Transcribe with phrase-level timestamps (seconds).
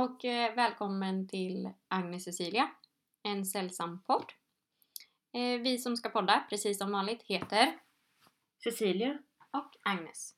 [0.00, 2.70] och eh, välkommen till Agnes Cecilia,
[3.22, 4.32] en sällsam podd.
[5.32, 7.78] Eh, vi som ska podda, precis som vanligt, heter
[8.64, 9.18] Cecilia.
[9.50, 10.34] och Agnes.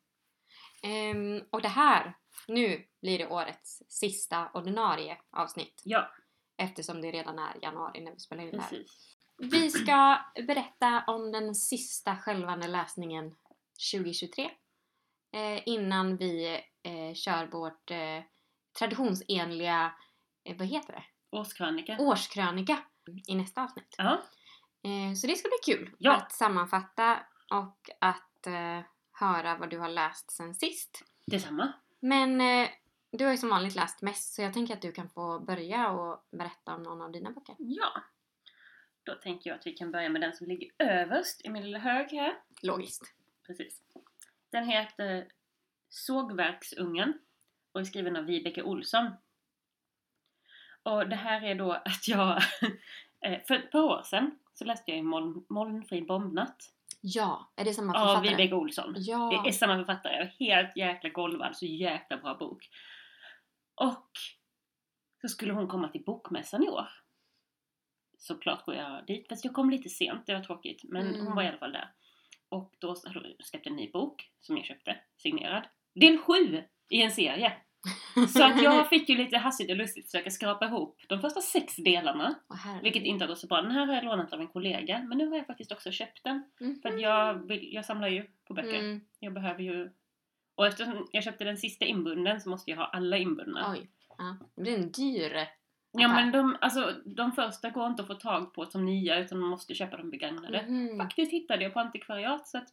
[0.83, 2.17] Ehm, och det här,
[2.49, 6.11] nu blir det årets sista ordinarie avsnitt Ja,
[6.57, 8.85] eftersom det redan är januari när vi spelar in det här.
[9.39, 13.35] Vi ska berätta om den sista skälvande läsningen
[13.93, 14.51] 2023
[15.33, 16.61] eh, innan vi
[17.15, 17.91] kör vårt
[18.79, 19.93] traditionsenliga,
[20.45, 21.05] eh, vad heter det?
[21.37, 21.97] Årskrönika.
[22.01, 22.79] Årskrönika
[23.29, 23.95] i nästa avsnitt.
[23.99, 24.23] Ja,
[24.85, 26.17] Eh, så det ska bli kul Ja.
[26.17, 27.19] att sammanfatta
[27.51, 28.81] och att eh,
[29.13, 31.03] höra vad du har läst sen sist.
[31.27, 31.73] detsamma.
[32.01, 32.39] Men
[33.11, 35.91] du har ju som vanligt läst mest så jag tänker att du kan få börja
[35.91, 37.57] och berätta om någon av dina böcker.
[37.59, 38.03] Ja.
[39.03, 41.79] Då tänker jag att vi kan börja med den som ligger överst i min lilla
[41.79, 42.35] hög här.
[42.63, 43.15] Logiskt.
[43.47, 43.83] Precis.
[44.51, 45.29] Den heter
[45.89, 47.19] Sågverksungen
[47.73, 49.11] och är skriven av Vibeke Olsson.
[50.83, 52.43] Och det här är då att jag,
[53.25, 56.73] eh, för ett par år sedan så läste jag i Moln, Molnfri bombnatt
[57.05, 58.31] Ja, är det samma av författare?
[58.31, 58.95] Vibeke Olsson.
[58.99, 59.43] Ja.
[59.45, 62.69] Det är samma författare, helt jäkla golvad, så jäkla bra bok.
[63.75, 64.11] Och
[65.21, 66.89] så skulle hon komma till bokmässan i år.
[68.19, 70.83] Såklart går jag dit, fast jag kom lite sent, det var tråkigt.
[70.85, 71.27] Men Mm.
[71.27, 71.93] hon var i alla fall där.
[72.49, 75.69] Och då hade hon släppt en ny bok som jag köpte, signerad.
[75.95, 77.53] Del 7 i en serie.
[78.29, 81.77] Så att jag fick ju lite hastigt och lustigt försöka skrapa ihop de första sex
[81.77, 82.35] delarna.
[82.65, 82.83] Herregud.
[82.83, 83.63] Vilket inte har gått så bra.
[83.63, 86.25] Den här har jag lånat av en kollega, men nu har jag faktiskt också köpt
[86.25, 86.45] den.
[86.83, 88.79] För att jag, vill, jag samlar ju på böcker.
[88.79, 89.01] Mm.
[89.19, 89.91] Jag behöver ju...
[90.55, 93.73] Och eftersom jag köpte den sista inbunden så måste jag ha alla inbundna.
[93.73, 93.91] Oj.
[94.19, 94.37] Ja.
[94.57, 95.49] Det blir en dyr
[95.93, 99.39] Ja men de, alltså, de första går inte att få tag på som nya utan
[99.39, 100.65] man måste köpa dem begagnade.
[100.69, 100.99] Mhm.
[100.99, 102.69] Faktiskt hittade jag på antikvariat så att...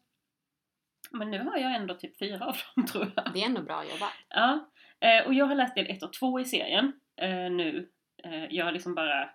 [1.12, 3.34] Men nu har jag ändå typ fyra av dem tror jag.
[3.34, 4.14] Det är ändå bra jobbat.
[4.30, 4.70] Ja.
[5.00, 7.90] Eh, och jag har läst del 1 och 2 i serien eh, nu.
[8.24, 9.30] Eh, jag har liksom bara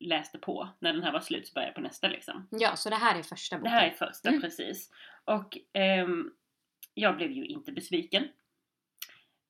[0.00, 0.68] läste på.
[0.80, 2.48] När den här var slut så började jag på nästa liksom.
[2.50, 3.72] Ja, så det här är första Det boken.
[3.72, 4.40] här är första, Mm.
[4.40, 4.90] precis.
[5.24, 6.30] Och ehm,
[6.94, 8.28] jag blev ju inte besviken.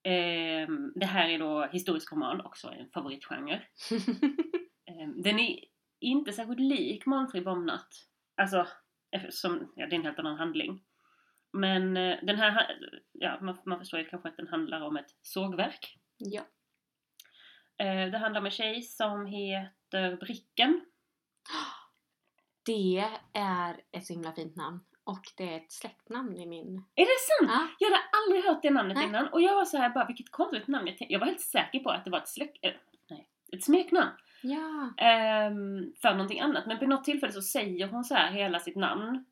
[0.03, 3.63] Ehm, det här är då historisk roman, också en favoritgenre.
[4.87, 5.65] Ehm, den är
[6.01, 7.89] inte särskilt lik Molnfri bombnatt.
[8.37, 8.67] Alltså,
[9.11, 10.81] eftersom, ja, det är en helt annan handling.
[11.53, 12.79] Men eh, den här,
[13.13, 15.99] ja, man, man förstår ju kanske att den handlar om ett sågverk.
[16.17, 16.43] ja.
[17.79, 20.81] Eh, det handlar om en tjej som heter Bricken.
[22.67, 24.81] Det är ett så himla fint namn.
[25.05, 26.85] Och det är ett släktnamn i min...
[26.95, 27.51] Är det sant?
[27.53, 27.69] Ja.
[27.79, 29.07] Jag hade aldrig hört det namnet Nej.
[29.07, 30.87] innan och jag var så här bara vilket konstigt namn.
[30.87, 32.59] Jag, jag var helt säker på att det var ett släkt...
[32.63, 32.73] Äh,
[33.11, 34.11] nej, ett smeknamn.
[34.43, 34.91] Ja.
[34.97, 36.67] ehm, för någonting annat.
[36.67, 39.25] Men på något tillfälle så säger hon så här hela sitt namn.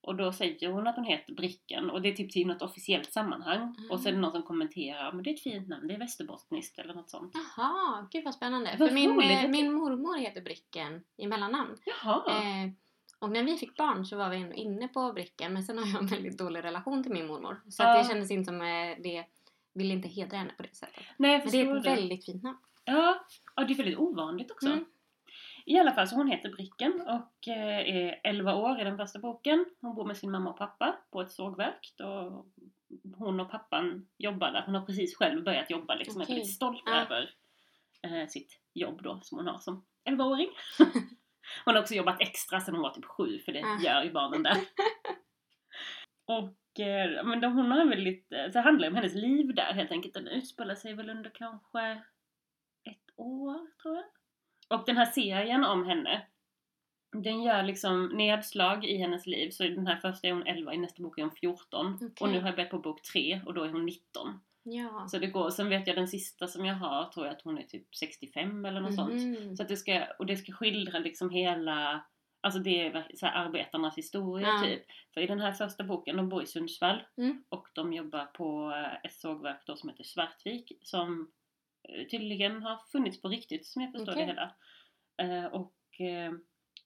[0.00, 3.12] Och då säger hon att hon heter Bricken och det är typ till något officiellt
[3.12, 3.76] sammanhang.
[3.90, 5.98] Och så är det någon som kommenterar men det är ett fint namn, det är
[5.98, 7.32] västerbottniskt eller något sånt.
[7.56, 8.76] Jaha, gud vad spännande.
[8.78, 11.76] Vad För min, eh, min mormor heter Bricken i mellannamn.
[11.84, 12.22] Jaha!
[12.26, 12.70] Eh,
[13.18, 15.86] och när vi fick barn så var vi ändå inne på Bricken men sen har
[15.86, 17.60] jag en väldigt dålig relation till min mormor.
[17.68, 17.98] Så Ja.
[17.98, 19.24] det kändes inte som eh, det
[19.74, 21.04] ville inte hedra henne på det sättet.
[21.16, 22.58] Nej jag Men det är ett väldigt fint namn.
[22.84, 23.24] Ja,
[23.56, 24.66] ja, det är väldigt ovanligt också.
[24.66, 24.84] Mm.
[25.66, 29.18] I alla fall så hon heter Bricken och eh, är 11 år i den första
[29.18, 29.64] boken.
[29.80, 31.94] Hon bor med sin mamma och pappa på ett sågverk.
[31.96, 32.44] Då
[33.16, 34.62] hon och pappan jobbar där.
[34.66, 36.20] Hon har precis själv börjat jobba liksom.
[36.20, 36.34] Är Okej.
[36.34, 36.94] väldigt stolt Ja.
[37.00, 37.30] över
[38.02, 40.48] eh, sitt jobb då som hon har som 11-åring.
[41.64, 43.78] hon har också jobbat extra sedan hon var typ 7 för det Ja.
[43.84, 44.56] gör ju barnen där.
[46.26, 49.90] och eh, men de, hon har väldigt, eh, det handlar om hennes liv där helt
[49.90, 50.14] enkelt.
[50.14, 52.02] Den utspelar sig väl under kanske
[53.16, 54.04] år tror jag.
[54.80, 56.26] Och den här serien om henne
[57.22, 59.50] den gör liksom nedslag i hennes liv.
[59.50, 61.94] Så i den här första är hon 11, i nästa bok är hon 14.
[61.94, 62.10] Okej.
[62.20, 64.40] Och nu har jag börjat på bok 3 och då är hon 19.
[64.62, 65.06] Ja.
[65.08, 67.58] Så det går, sen vet jag den sista som jag har tror jag att hon
[67.58, 69.12] är typ 65 eller något sånt.
[69.22, 69.56] Mhm.
[69.56, 72.04] Så det ska, och det ska skildra liksom hela,
[72.40, 74.62] alltså det är så arbetarnas historia Ja.
[74.64, 74.82] typ.
[75.14, 77.44] För i den här första boken, de bor i Sundsvall Mm.
[77.48, 81.30] och de jobbar på eh, ett sågverk då som heter Svartvik som
[82.10, 84.26] tydligen har funnits på riktigt som jag förstår Okej.
[84.26, 84.54] det hela.
[85.16, 86.32] Eh, och eh,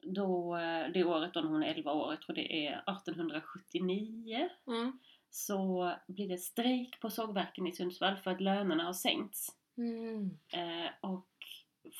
[0.03, 4.49] då, eh, det året då när hon är 11 år, jag tror det är 1879,
[4.65, 4.93] Ja.
[5.31, 9.49] så blir det strejk på sågverken i Sundsvall för att lönerna har sänkts.
[9.77, 10.39] Mm.
[10.53, 11.29] Eh, och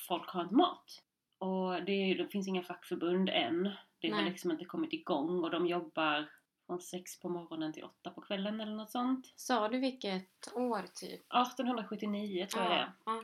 [0.09, 1.03] folk har inte mat.
[1.39, 3.71] Och det, är, det finns inga fackförbund än.
[3.99, 4.31] Det har Nej.
[4.31, 6.29] liksom inte kommit igång och de jobbar
[6.69, 9.33] från sex på morgonen till åtta på kvällen eller något sånt.
[9.37, 11.21] Sa du vilket år typ?
[11.21, 13.23] 1879 tror jag det ja.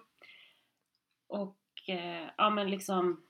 [1.27, 3.23] Och eh, ja men liksom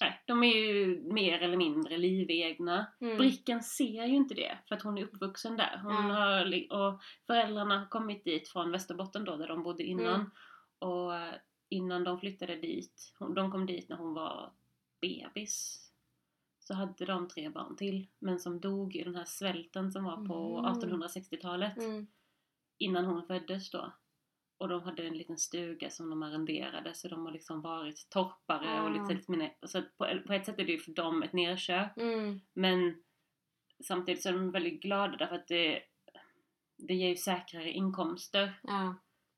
[0.00, 2.86] Nej, de är ju mer eller mindre livegna.
[3.00, 3.16] Mm.
[3.18, 5.80] Bricken ser ju inte det för att hon är uppvuxen där.
[5.82, 6.14] Hon Ja.
[6.14, 10.14] har, och föräldrarna har kommit dit från Västerbotten då där de bodde innan.
[10.14, 10.30] Mm.
[10.78, 11.12] Och
[11.68, 14.52] innan de flyttade dit, de kom dit när hon var
[15.00, 15.89] bebis.
[16.70, 20.26] Så hade de tre barn till men som dog i den här svälten som var
[20.26, 20.72] på Mm.
[20.74, 22.06] 1860-talet Mm.
[22.78, 23.92] innan hon föddes då.
[24.58, 28.82] Och de hade en liten stuga som de arrenderade så de har liksom varit torpare
[28.82, 29.06] och lite, Ah.
[29.06, 31.96] så lite mindre- så på, på ett sätt är det ju för dem ett nerköp
[31.98, 32.40] Mm.
[32.52, 33.02] men
[33.84, 35.82] samtidigt så är de väldigt glada därför att det,
[36.76, 38.60] det ger ju säkrare inkomster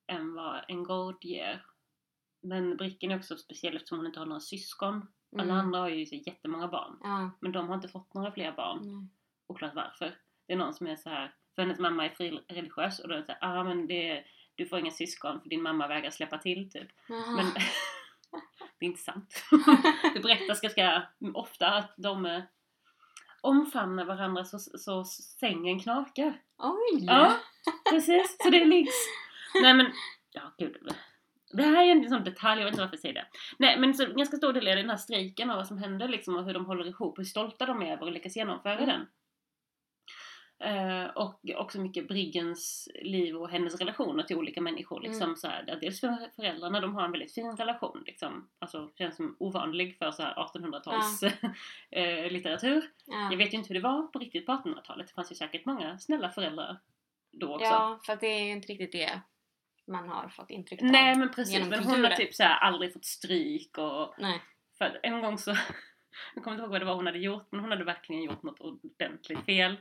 [0.07, 1.67] än vad en gård ger.
[2.41, 5.07] Men Bricken är också speciell eftersom hon inte har några syskon.
[5.33, 5.57] Alla Mm.
[5.59, 6.97] andra har ju så jättemånga barn.
[7.03, 7.31] Ja.
[7.41, 8.79] Men de har inte fått några fler barn.
[8.83, 9.07] Nej.
[9.47, 10.17] Oklart varför.
[10.47, 13.19] Det är någon som är så här, för hennes mamma är frireligiös och då är
[13.19, 14.25] det så här, ah men det,
[14.55, 16.89] du får inga syskon för din mamma vägrar släppa till typ.
[17.09, 17.31] Jaha.
[17.37, 17.47] Men
[18.79, 19.45] det är inte sant.
[20.15, 21.03] det berättas ganska
[21.35, 22.43] ofta att de eh,
[23.41, 26.41] omfamnar varandra så, så sängen knakar.
[26.59, 27.05] Oj!
[27.07, 27.37] Ja,
[27.91, 28.37] precis.
[28.43, 28.95] Så det liggs.
[29.63, 29.93] Nej men,
[30.33, 30.77] ja gud.
[31.53, 33.27] Det här är en sån detalj, jag vet inte varför jag säger det.
[33.59, 36.37] Nej men så ganska stor del är den här strejken och vad som händer liksom
[36.37, 38.87] och hur de håller ihop, hur stolta de är över att lyckas genomföra Mm.
[38.89, 39.07] den.
[40.65, 45.01] Eh, och också mycket Briggens liv och hennes relationer till olika människor.
[45.01, 45.37] Liksom, Mm.
[45.37, 48.03] så här, dels för föräldrarna, de har en väldigt fin relation.
[48.07, 51.23] Liksom, alltså, känns som ovanlig för så här 1800-tals
[51.91, 52.91] eh, litteratur.
[53.07, 53.29] Ja.
[53.31, 55.07] Jag vet ju inte hur det var på riktigt på 1800-talet.
[55.09, 56.79] Det fanns ju säkert många snälla föräldrar
[57.33, 57.65] då också.
[57.65, 59.21] ja, för det är ju inte riktigt det
[59.87, 60.87] man har fått intryck av.
[60.87, 64.43] Nej men precis, men hon har typ så här aldrig fått stryk och Nej.
[64.79, 65.51] för en gång så,
[66.35, 68.43] jag kommer inte ihåg vad det var hon hade gjort men hon hade verkligen gjort
[68.43, 69.77] något ordentligt fel.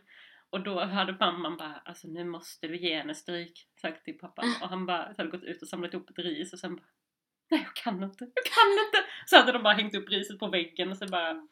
[0.49, 4.45] Och då hade mamman bara, alltså nu måste du ge henne stryk, sagt till pappan.
[4.61, 6.87] Och han bara hade gått ut och samlat ihop ett ris och sen bara,
[7.49, 9.09] nej jag kan inte, jag kan inte!
[9.25, 11.47] Så hade de bara hängt upp riset på väggen och så bara,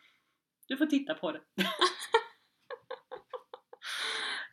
[0.68, 1.42] du får titta på det.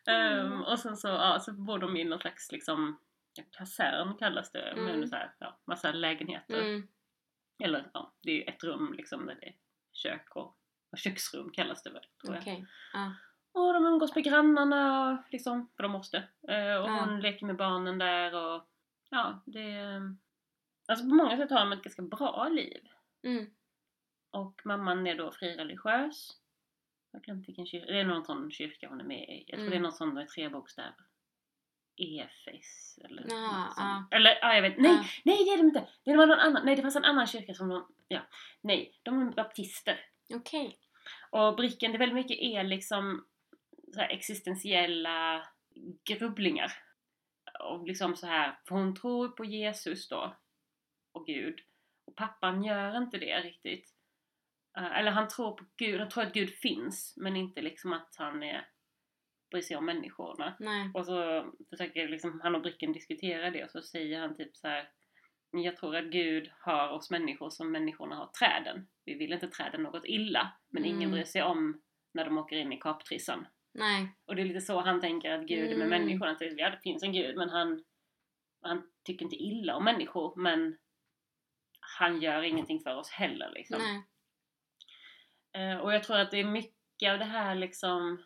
[0.09, 3.01] Ehm, och sen så, ja, så bor de i någon slags liksom,
[3.43, 5.01] kasern kallas det, Mm.
[5.01, 6.61] med så här, ja, massa lägenheter.
[6.61, 6.89] Mm.
[7.65, 9.55] Eller ja, det är ju ett rum liksom där det är
[9.93, 10.59] kök och,
[10.93, 12.43] och köksrum kallas det väl tror jag.
[12.43, 12.67] Okej.
[12.93, 13.13] Ja.
[13.53, 16.17] Och de umgås med grannarna och liksom, för de måste.
[16.49, 17.05] Eh, och Ja.
[17.05, 18.69] hon leker med barnen där och
[19.11, 20.01] ja, det.
[20.89, 22.89] Alltså på många sätt har de ett ganska bra liv.
[23.23, 23.47] Mm.
[24.31, 26.41] Och mamman är då frireligiös.
[27.11, 29.45] Jag har glömt vilken kyrka, det är någon sån kyrka hon är med i.
[29.47, 29.71] Jag tror Mm.
[29.71, 30.95] det är någon sån med tre bokstäver.
[31.97, 33.77] EFS eller Jaha, något sånt.
[34.11, 34.17] ja.
[34.17, 35.05] Eller ja, jag vet Nej, Ja.
[35.25, 35.89] nej det är de inte!
[36.05, 38.21] Det var någon annan, nej det fanns en annan kyrka som de, ja.
[38.61, 40.01] Nej, de är baptister.
[40.35, 40.79] Okej.
[41.31, 43.27] Och Bricken, det är väldigt mycket är liksom
[43.95, 45.47] så här existentiella
[46.05, 46.73] grubblingar.
[47.61, 50.37] Och liksom så här, för hon tror på Jesus då.
[51.13, 51.61] Och Gud.
[52.07, 53.89] Och pappan gör inte det riktigt.
[54.79, 57.15] Eh, Eller han tror på Gud, han tror att Gud finns.
[57.17, 58.69] Men inte liksom att han är,
[59.51, 60.57] bryr sig om människorna.
[60.61, 60.91] Nej.
[60.95, 64.69] Och så försöker liksom han och Bricken diskutera det och så säger han typ så
[64.69, 64.89] här.
[65.51, 68.89] Jag tror att Gud har oss människor som människorna har träden.
[69.05, 71.11] Vi vill inte träden något illa, men ingen Mm.
[71.11, 71.83] bryr sig om
[72.15, 73.47] när de åker in i kaptrissan.
[73.75, 74.09] Nej.
[74.27, 75.89] Och det är lite så han tänker att Gud är med Mm.
[76.03, 76.37] människorna.
[76.41, 77.85] Ja, det finns en Gud, men han,
[78.63, 80.79] han tycker inte illa om människor, men
[81.99, 83.79] han gör ingenting för oss heller liksom.
[83.79, 84.03] Nej.
[85.73, 88.23] Eh, och jag tror att det är mycket av det här liksom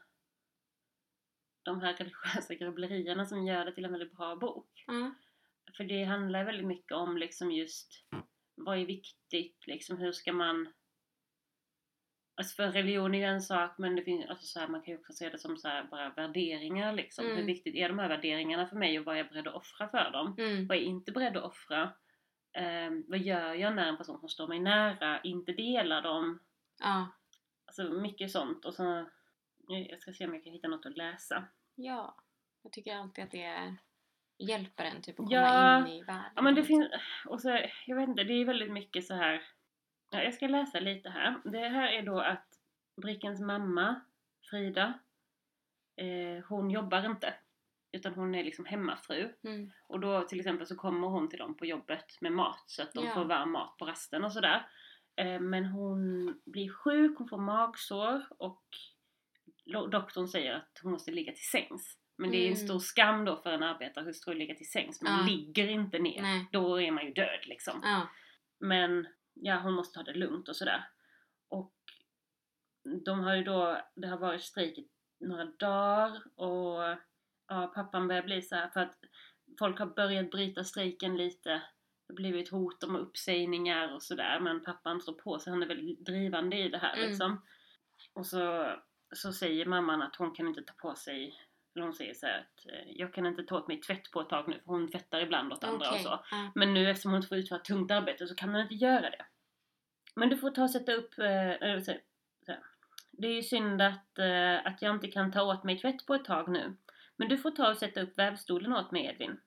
[1.62, 4.84] de här religiösa grubblerierna som gör det till en väldigt bra bok.
[4.86, 5.14] Ja.
[5.76, 8.04] För det handlar väldigt mycket om liksom just
[8.54, 10.72] vad är viktigt, liksom hur ska man
[12.40, 14.94] Alltså för religion är ju en sak men det finns, alltså så här, man kan
[14.94, 17.24] ju också se det som så här bara värderingar liksom.
[17.24, 17.36] Mm.
[17.36, 19.88] Hur viktigt är de här värderingarna för mig och vad är jag beredd att offra
[19.88, 20.34] för dem?
[20.38, 20.66] Mm.
[20.66, 21.92] Vad är jag inte beredd att offra?
[22.52, 26.38] Ehm, vad gör jag när en person som står mig nära inte delar dem?
[26.78, 27.08] Ja.
[27.66, 29.06] Alltså mycket sånt och så
[29.78, 31.44] jag ska se om jag kan hitta något att läsa.
[31.74, 32.16] Ja.
[32.62, 33.74] Jag tycker alltid att det
[34.38, 35.78] hjälper en typ att komma Ja.
[35.78, 36.32] in i världen.
[36.36, 36.88] Ja men det finns,
[37.26, 39.42] och så, jag vet inte, det är väldigt mycket så här.
[40.10, 41.40] Ja, jag ska läsa lite här.
[41.44, 42.46] Det här är då att
[43.02, 44.00] Brickens mamma,
[44.50, 44.98] Frida,
[45.96, 47.34] eh, hon jobbar inte.
[47.92, 49.32] Utan hon är liksom hemmafru.
[49.42, 49.70] Mm.
[49.86, 52.92] Och då till exempel så kommer hon till dem på jobbet med mat så att
[52.92, 53.14] de Ja.
[53.14, 54.68] får varm mat på rasten och sådär.
[55.16, 58.62] Eh, men hon blir sjuk, hon får magsår och
[59.72, 61.96] doktorn säger att hon måste ligga till sängs.
[62.18, 62.66] Men det är en Mm.
[62.68, 65.02] stor skam då för en arbetarhustru att ligga till sängs.
[65.02, 65.26] Man Ja.
[65.26, 66.22] ligger inte ner.
[66.22, 66.48] Nej.
[66.52, 67.80] Då är man ju död liksom.
[67.84, 68.08] Ja.
[68.60, 70.88] Men ja, hon måste ha det lugnt och sådär.
[71.48, 71.74] Och
[73.04, 74.88] de har ju då, det har varit strejk i
[75.20, 76.98] några dagar och
[77.48, 78.98] ja, pappan börjar bli så här för att
[79.58, 84.64] folk har börjat bryta strejken lite det har blivit hot om uppsägningar och sådär men
[84.64, 87.08] pappan står på sig, han är väldigt drivande i det här Mm.
[87.08, 87.42] liksom.
[88.12, 88.66] Och så,
[89.12, 91.40] så säger mamman att hon kan inte ta på sig
[91.74, 94.28] eller hon säger så att eh, jag kan inte ta åt mig tvätt på ett
[94.28, 96.24] tag nu för hon tvättar ibland åt andra och så.
[96.54, 99.24] Men nu eftersom hon inte får utföra tungt arbete så kan hon inte göra det.
[100.14, 101.92] Men du får ta och sätta upp, eller så,
[102.46, 102.52] så
[103.10, 106.14] det är ju synd att, eh, att jag inte kan ta åt mig tvätt på
[106.14, 106.76] ett tag nu.
[107.16, 109.40] Men du får ta och sätta upp vävstolen åt mig Edvin.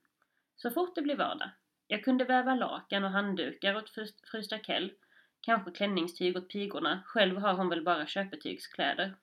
[0.56, 1.50] Så fort det blir vardag.
[1.88, 3.90] Jag kunde väva lakan och handdukar åt
[4.32, 4.94] fru Stakell.
[5.42, 7.04] Kanske klänningstyg åt pigorna.
[7.06, 9.16] Själv har hon väl bara köpetygskläder.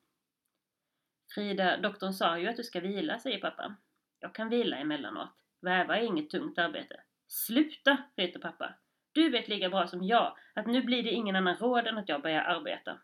[1.34, 3.76] Frida, doktorn sa ju att du ska vila, säger pappa.
[4.20, 5.44] Jag kan vila emellanåt.
[5.60, 7.00] Väva är inget tungt arbete.
[7.26, 8.74] Sluta, retar pappa.
[9.12, 12.08] Du vet lika bra som jag att nu blir det ingen annan råd än att
[12.08, 12.98] jag börjar arbeta.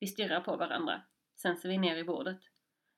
[0.00, 1.02] Vi stirrar på varandra.
[1.36, 2.38] Sen ser vi ner i bordet.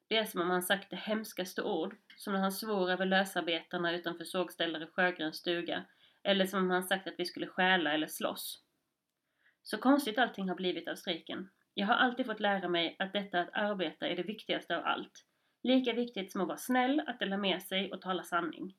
[0.09, 3.93] Det är som om han sagt det hemskaste ord, som när han svor över lösarbetarna
[3.93, 5.85] utanför sågställare Sjögrens stuga,
[6.23, 8.65] eller som om han sagt att vi skulle stjäla eller slåss.
[9.63, 11.49] Så konstigt allting har blivit av strejken.
[11.75, 15.25] Jag har alltid fått lära mig att detta att arbeta är det viktigaste av allt.
[15.63, 18.75] Lika viktigt som att vara snäll, att dela med sig och tala sanning.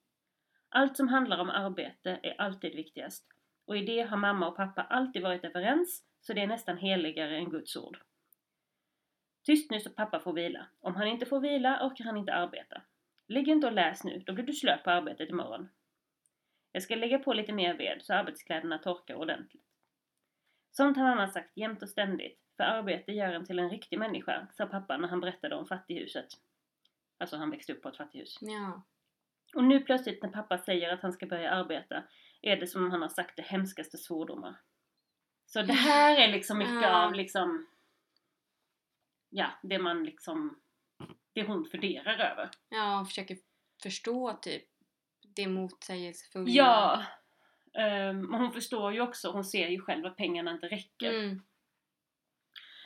[0.69, 3.27] Allt som handlar om arbete är alltid viktigast.
[3.65, 7.37] Och i det har mamma och pappa alltid varit överens, så det är nästan heligare
[7.37, 7.97] än Guds ord.
[9.43, 10.67] Tyst nu så pappa får vila.
[10.79, 12.81] Om han inte får vila orkar han inte arbeta.
[13.27, 15.69] Ligg inte och läs nu, då blir du slö på arbetet imorgon.
[16.71, 19.64] Jag ska lägga på lite mer ved så arbetskläderna torkar ordentligt.
[20.77, 24.47] Sånt har mamma sagt jämt och ständigt, för arbete gör en till en riktig människa,
[24.51, 26.27] sa pappa när han berättade om fattighuset.
[27.17, 28.37] Alltså han växte upp på ett fattighus.
[28.41, 28.83] Ja.
[29.55, 32.03] Och nu plötsligt när pappa säger att han ska börja arbeta
[32.41, 34.55] är det som om han har sagt det hemskaste svordomar.
[35.45, 37.05] Så det här är liksom mycket Ja.
[37.05, 37.67] av liksom
[39.29, 40.59] Ja, det man liksom
[41.33, 42.49] Det hon funderar över.
[42.69, 43.37] ja, och försöker
[43.83, 44.63] förstå typ
[45.35, 46.49] det motsägelsefulla.
[46.51, 47.03] Ja!
[47.75, 51.13] Ehm, och hon förstår ju också, hon ser ju själv att pengarna inte räcker.
[51.13, 51.41] Mm.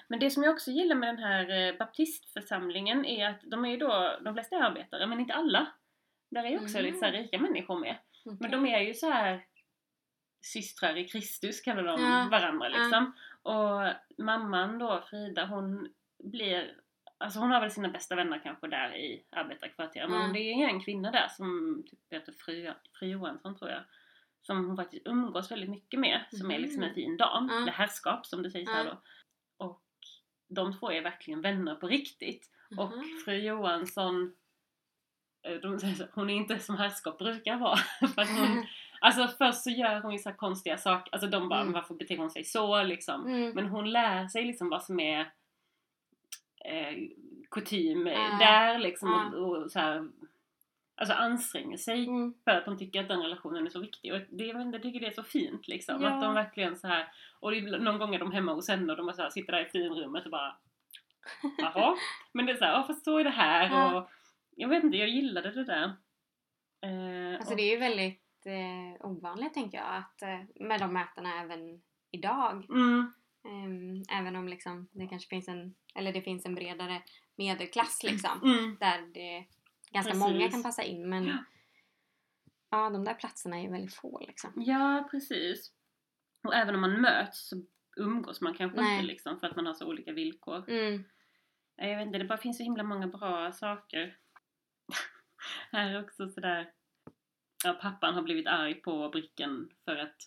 [0.07, 3.69] Men det som jag också gillar med den här eh, baptistförsamlingen är att de är
[3.69, 5.67] ju då, de flesta är arbetare, men inte alla.
[6.29, 6.85] Där är ju också Mm.
[6.85, 7.95] lite så här rika människor med.
[8.25, 8.49] Men okej.
[8.51, 9.45] de är ju så här
[10.41, 12.77] systrar i Kristus kallar de Ja, varandra ja.
[12.77, 13.13] liksom.
[13.41, 13.93] Och
[14.23, 15.93] mamman då, Frida, hon
[16.23, 16.75] blir
[17.21, 20.09] Alltså hon har väl sina bästa vänner kanske där i arbetarkvarteret.
[20.09, 20.33] Men Ja.
[20.33, 23.81] det är en kvinna där som typ heter fru, fru Johansson tror jag.
[24.41, 26.25] Som hon faktiskt umgås väldigt mycket med.
[26.31, 26.95] Som är liksom en Mhm.
[26.95, 27.49] fin dam.
[27.49, 29.01] Eller herrskap som det sägs här då.
[29.65, 29.81] Och
[30.49, 32.49] de två är verkligen vänner på riktigt.
[32.77, 33.03] Och Mhm.
[33.25, 34.35] fru Johansson
[35.43, 35.79] eh, de
[36.13, 37.75] hon är inte som herrskap brukar vara.
[38.15, 38.65] För att hon,
[39.01, 41.73] alltså först så gör hon ju så konstiga saker, alltså de bara Mm.
[41.73, 43.25] varför beter hon sig så liksom.
[43.25, 43.51] Mm.
[43.55, 45.31] Men hon lär sig liksom vad som är
[46.65, 46.95] eh,
[47.51, 48.37] kutym Ja.
[48.39, 50.09] där liksom och, och så här,
[50.99, 52.33] Alltså anstränger sig Mm.
[52.43, 54.13] för att de tycker att den relationen är så viktig.
[54.13, 56.01] Och det, jag tycker det är så fint liksom.
[56.01, 56.09] Ja.
[56.09, 57.07] Att de verkligen så här
[57.39, 59.69] Och någon gång är de hemma hos henne och de så här, sitter där i
[59.69, 60.55] finrummet och bara
[61.57, 61.95] Jaha.
[62.33, 63.97] Men det är såhär, ja fast så är det här Ja.
[63.97, 64.09] och
[64.55, 65.83] Jag vet inte, jag gillade det där.
[66.81, 70.93] Eh, Alltså och- det är ju väldigt eh, ovanligt tänker jag att eh, med de
[70.93, 72.65] mötena även idag.
[72.69, 73.13] Mm,
[73.45, 77.01] Ehm, även om liksom det kanske finns en, eller det finns en bredare
[77.35, 78.39] medelklass liksom.
[78.43, 79.45] mm, Där det
[79.93, 80.27] ganska Precis.
[80.27, 81.37] många kan passa in men Ja.
[82.69, 84.53] ja, de där platserna är ju väldigt få liksom.
[84.55, 85.73] ja, precis.
[86.43, 87.55] Och även om man möts så
[87.97, 88.93] umgås man kanske Nej.
[88.93, 90.69] inte liksom för att man har så olika villkor.
[90.69, 91.03] Mm.
[91.75, 94.17] Jag vet inte, det bara finns så himla många bra saker.
[95.71, 96.71] här är också sådär...
[97.63, 100.17] Ja, pappan har blivit arg på Bricken för att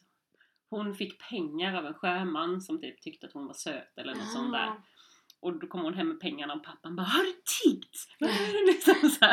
[0.71, 4.33] hon fick pengar av en sjöman som typ tyckte att hon var söt eller något
[4.33, 4.73] sånt där.
[5.43, 7.33] Och då kommer hon hem med pengarna och pappan bara Har du
[7.63, 8.09] tiggt?
[8.67, 9.25] liksom så.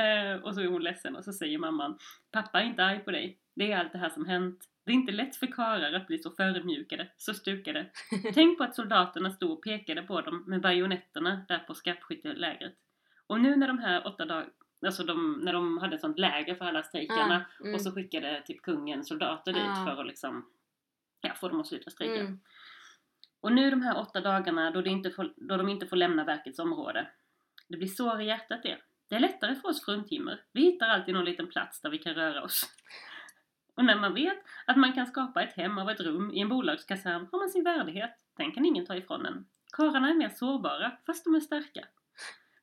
[0.00, 1.98] Eh, och så är hon ledsen och så säger mamman
[2.32, 3.38] Pappa är inte arg på dig.
[3.54, 4.64] Det är allt det här som hänt.
[4.84, 7.86] Det är inte lätt för karlar att bli så förödmjukade, så stukade.
[8.34, 12.74] Tänk på att soldaterna stod och pekade på dem med bajonetterna där på skarpskyttelägret.
[13.26, 14.50] Och nu när de här åtta dagarna,
[14.86, 17.74] alltså de, när de hade ett sånt läger för alla strejkarna Ah, mm.
[17.74, 19.84] och så skickade typ kungen soldater dit Ah.
[19.84, 20.50] för att liksom
[21.20, 22.20] ja, få dem att sluta strejka.
[22.20, 22.40] Mm.
[23.46, 26.58] Och nu de här åtta dagarna då, inte får, då de inte får lämna verkets
[26.58, 27.08] område.
[27.68, 28.78] Det blir sår i hjärtat det.
[29.08, 30.40] Det är lättare för oss fruntimmer.
[30.52, 32.70] Vi hittar alltid någon liten plats där vi kan röra oss.
[33.74, 36.48] Och när man vet att man kan skapa ett hem av ett rum i en
[36.48, 38.10] bolagskasern har man sin värdighet.
[38.36, 39.46] Den kan ingen ta ifrån en.
[39.72, 41.86] Karlarna är mer sårbara, fast de är starka.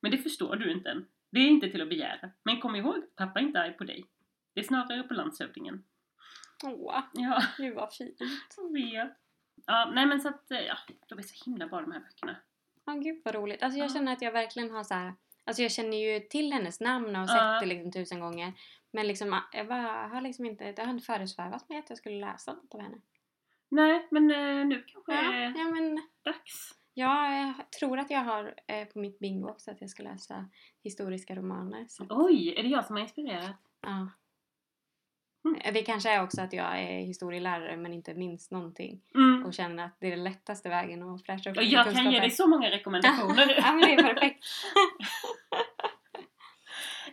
[0.00, 1.06] Men det förstår du inte än.
[1.30, 2.30] Det är inte till att begära.
[2.42, 4.04] Men kom ihåg, pappa är inte arg på dig.
[4.54, 5.84] Det är snarare på landshövdingen.
[6.64, 8.16] Åh, Ja, gud vad fint.
[8.56, 9.23] jag vet.
[9.66, 10.76] Ja, nej men så att, eh, ja,
[11.08, 12.36] de är så himla bra de här böckerna.
[12.84, 13.62] Ja, gud vad roligt.
[13.62, 13.94] Alltså jag Ja.
[13.94, 15.14] känner att jag verkligen har så här.
[15.44, 18.52] Alltså jag känner ju till hennes namn och har sett det liksom tusen gånger.
[18.92, 22.20] Men liksom, jag bara, har liksom inte, det har inte föresvävat mig att jag skulle
[22.20, 22.96] läsa något av henne.
[23.68, 26.74] Nej, men eh, nu kanske Ja, är ja men dags.
[26.94, 30.48] ja, jag tror att jag har eh, på mitt bingo också att jag ska läsa
[30.82, 31.86] historiska romaner.
[32.10, 33.56] Oj, är det jag som har inspirerat?
[33.80, 34.08] ja.
[35.44, 35.60] Mm.
[35.60, 39.44] Eh, Det kanske är också att jag är historielärare men inte minns någonting Mm.
[39.46, 42.20] och känner att det är den lättaste vägen att fräscha upp Och jag kan ge
[42.20, 43.54] dig så många rekommendationer.
[43.56, 44.44] ja men det är perfekt.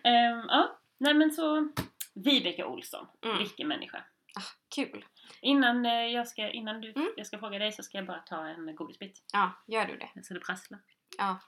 [0.03, 1.69] Ehm, ja, nej men så
[2.15, 3.37] Vibeke Olsson, Mm.
[3.37, 4.03] vilken människa.
[4.75, 5.05] Kul.
[5.41, 7.13] Innan, eh, jag, ska, innan du, Mm.
[7.17, 9.23] jag ska fråga dig så ska jag bara ta en godisbit.
[9.33, 10.23] Ja, gör du det.
[10.23, 10.79] Så det prasslar.
[11.17, 11.39] Ja.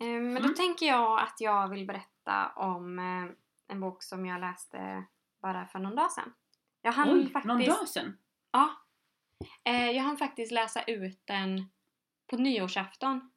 [0.00, 0.54] Eh, Men då Mm.
[0.54, 3.32] tänker jag att jag vill berätta om eh,
[3.68, 5.04] en bok som jag läste
[5.42, 6.32] bara för någon dag sedan.
[6.82, 8.18] Jag hann Oj, faktiskt, någon dag sedan?
[8.52, 8.70] Ja.
[9.64, 11.64] Eh, Jag hann faktiskt läsa ut den
[12.30, 13.30] på nyårsafton.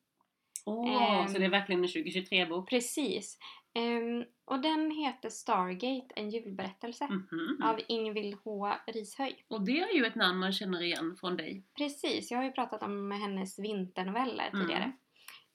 [0.65, 1.27] Åh, Ehm.
[1.27, 2.69] så det är verkligen en 2023-bok.
[2.69, 3.37] Precis.
[3.73, 7.07] Ehm, Och den heter Stargate, en julberättelse.
[7.07, 7.61] Mhm.
[7.63, 8.73] Av Ingvild H.
[8.87, 9.45] Rishöj.
[9.47, 11.63] Och det är ju ett namn man känner igen från dig.
[11.77, 14.61] Precis, jag har ju pratat om hennes vinternoveller Mm.
[14.61, 14.91] tidigare.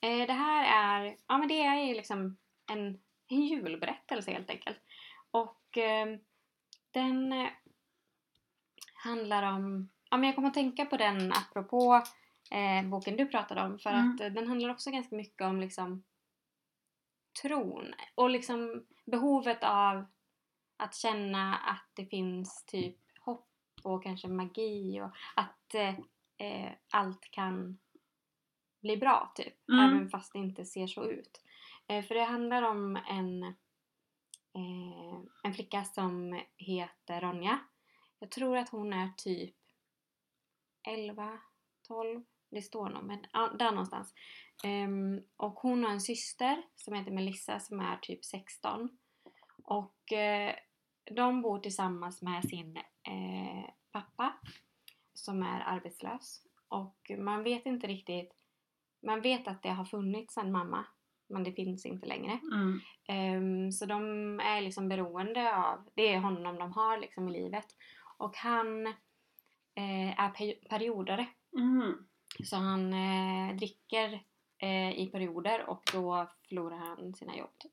[0.00, 0.64] Eh, det här
[1.04, 2.36] är, ja men det är ju liksom
[2.72, 4.80] en, en julberättelse helt enkelt.
[5.30, 6.06] Och eh,
[6.90, 7.48] den eh,
[8.94, 12.02] handlar om, ja men jag kommer att tänka på den apropå
[12.50, 14.14] eh, boken du pratade om för Mm.
[14.14, 16.04] att eh, den handlar också ganska mycket om liksom
[17.42, 20.04] tron och liksom behovet av
[20.76, 23.50] att känna att det finns typ hopp
[23.82, 27.78] och kanske magi och att eh, allt kan
[28.82, 29.68] bli bra typ.
[29.68, 29.84] Mm.
[29.84, 31.40] Även fast det inte ser så ut.
[31.88, 33.42] Eh, för det handlar om en,
[34.54, 37.58] eh, en flicka som heter Ronja.
[38.18, 39.56] Jag tror att hon är typ
[40.88, 41.38] 11,
[41.88, 43.22] 12, det står nog, men
[43.58, 44.14] där någonstans.
[44.64, 48.98] Ehm, och hon har en syster som heter Melissa som är typ 16.
[49.64, 50.54] Och eh,
[51.10, 52.78] de bor tillsammans med sin
[53.92, 54.32] pappa
[55.14, 56.42] som är arbetslös.
[56.68, 58.32] Och man vet inte riktigt,
[59.02, 60.86] man vet att det har funnits en mamma
[61.28, 62.38] men det finns inte längre.
[62.52, 62.80] Mm.
[63.08, 64.00] Ehm, så de
[64.40, 67.66] är liksom beroende av, det är honom de har liksom i livet.
[68.18, 68.86] Och han
[69.76, 71.26] eh, är pe- periodare.
[71.58, 72.06] Mm.
[72.44, 74.22] Så han eh, dricker
[74.58, 77.58] eh, i perioder och då förlorar han sina jobb.
[77.58, 77.72] Typ.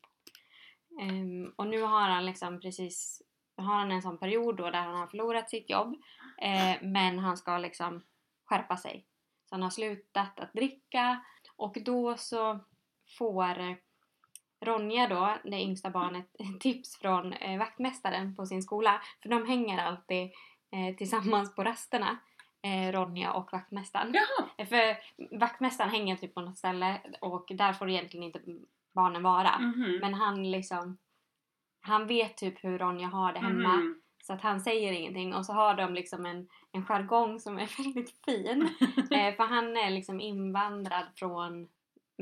[1.01, 3.21] Ehm, och nu har han liksom precis
[3.55, 5.95] har han en sån period då där han har förlorat sitt jobb
[6.41, 8.01] eh, men han ska liksom
[8.45, 9.05] skärpa sig.
[9.49, 11.23] Så han har slutat att dricka
[11.55, 12.59] och då så
[13.17, 13.77] får
[14.65, 16.25] Ronja då, det yngsta barnet,
[16.59, 19.01] tips från eh, vaktmästaren på sin skola.
[19.21, 20.31] För de hänger alltid
[20.71, 22.17] eh, tillsammans på rasterna.
[22.63, 24.13] Eh, Ronja och vaktmästaren.
[24.13, 24.47] Jaha!
[24.57, 24.97] Eh, För
[25.39, 28.41] vaktmästaren hänger typ på något ställe och där får egentligen inte
[28.95, 29.59] barnen vara.
[29.59, 29.97] Mhm.
[30.01, 30.97] Men han liksom
[31.83, 34.01] han vet typ hur Ronja har det hemma Mhm.
[34.23, 37.67] så att han säger ingenting och så har de liksom en, en jargong som är
[37.83, 38.61] väldigt fin.
[39.11, 41.67] eh, för han är liksom invandrad från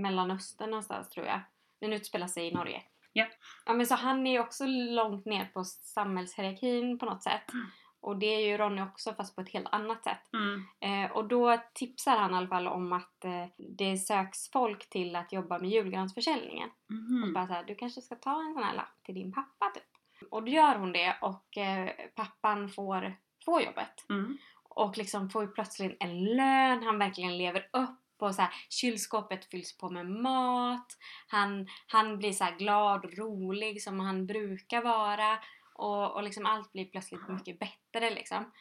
[0.01, 1.39] Mellanöstern någonstans tror jag.
[1.79, 2.83] Den utspelar sig i Norge.
[3.13, 3.25] Ja.
[3.65, 7.53] Ja men så han är ju också långt ner på samhällshierarkin på något sätt.
[7.53, 7.65] Mm.
[8.01, 10.33] Och det är ju Ronja också fast på ett helt annat sätt.
[10.33, 10.65] Mm.
[11.05, 15.15] Eh, och då tipsar han i alla fall om att eh, det söks folk till
[15.15, 16.69] att jobba med julgransförsäljningen.
[16.87, 17.33] Och Mhm.
[17.33, 19.83] bara såhär, du kanske ska ta en sån här lapp till din pappa typ.
[20.31, 24.05] Och då gör hon det och eh, pappan får, får jobbet.
[24.09, 24.37] Mm.
[24.63, 29.45] Och liksom får ju plötsligt en lön, han verkligen lever upp och så här, kylskåpet
[29.45, 30.97] fylls på med mat.
[31.27, 35.39] Han, han blir så glad och rolig som han brukar vara.
[35.75, 38.51] Och, och liksom allt blir plötsligt mycket bättre liksom.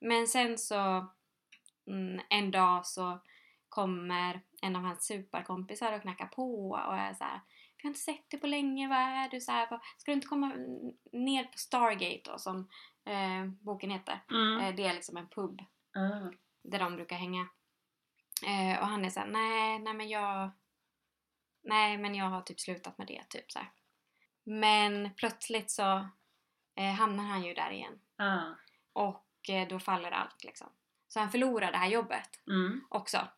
[0.00, 1.06] Men sen så
[1.86, 3.20] mm, en dag så
[3.68, 7.40] kommer en av hans superkompisar och knackar på och är så här.
[7.76, 9.40] Vi har inte sett dig på länge, vad är du?
[9.40, 10.52] Så här, "Vad- ska du inte komma
[11.12, 12.68] ner på Stargate då som
[13.06, 14.20] eh, boken heter?
[14.30, 14.60] Mm.
[14.60, 15.60] Eh, det är liksom en pub
[15.94, 16.30] Ah.
[16.62, 17.48] där de brukar hänga.
[18.44, 20.50] Eh, och han är såhär, nej, nej men jag...
[21.64, 23.70] Nej men jag har typ slutat med det, typ så här.
[24.44, 26.08] Men plötsligt så
[26.74, 28.00] eh, hamnar han ju där igen.
[28.16, 28.54] Ah.
[28.92, 30.68] Och eh, då faller allt liksom.
[31.08, 32.84] Så han förlorar det här jobbet Mm.
[32.88, 33.28] också.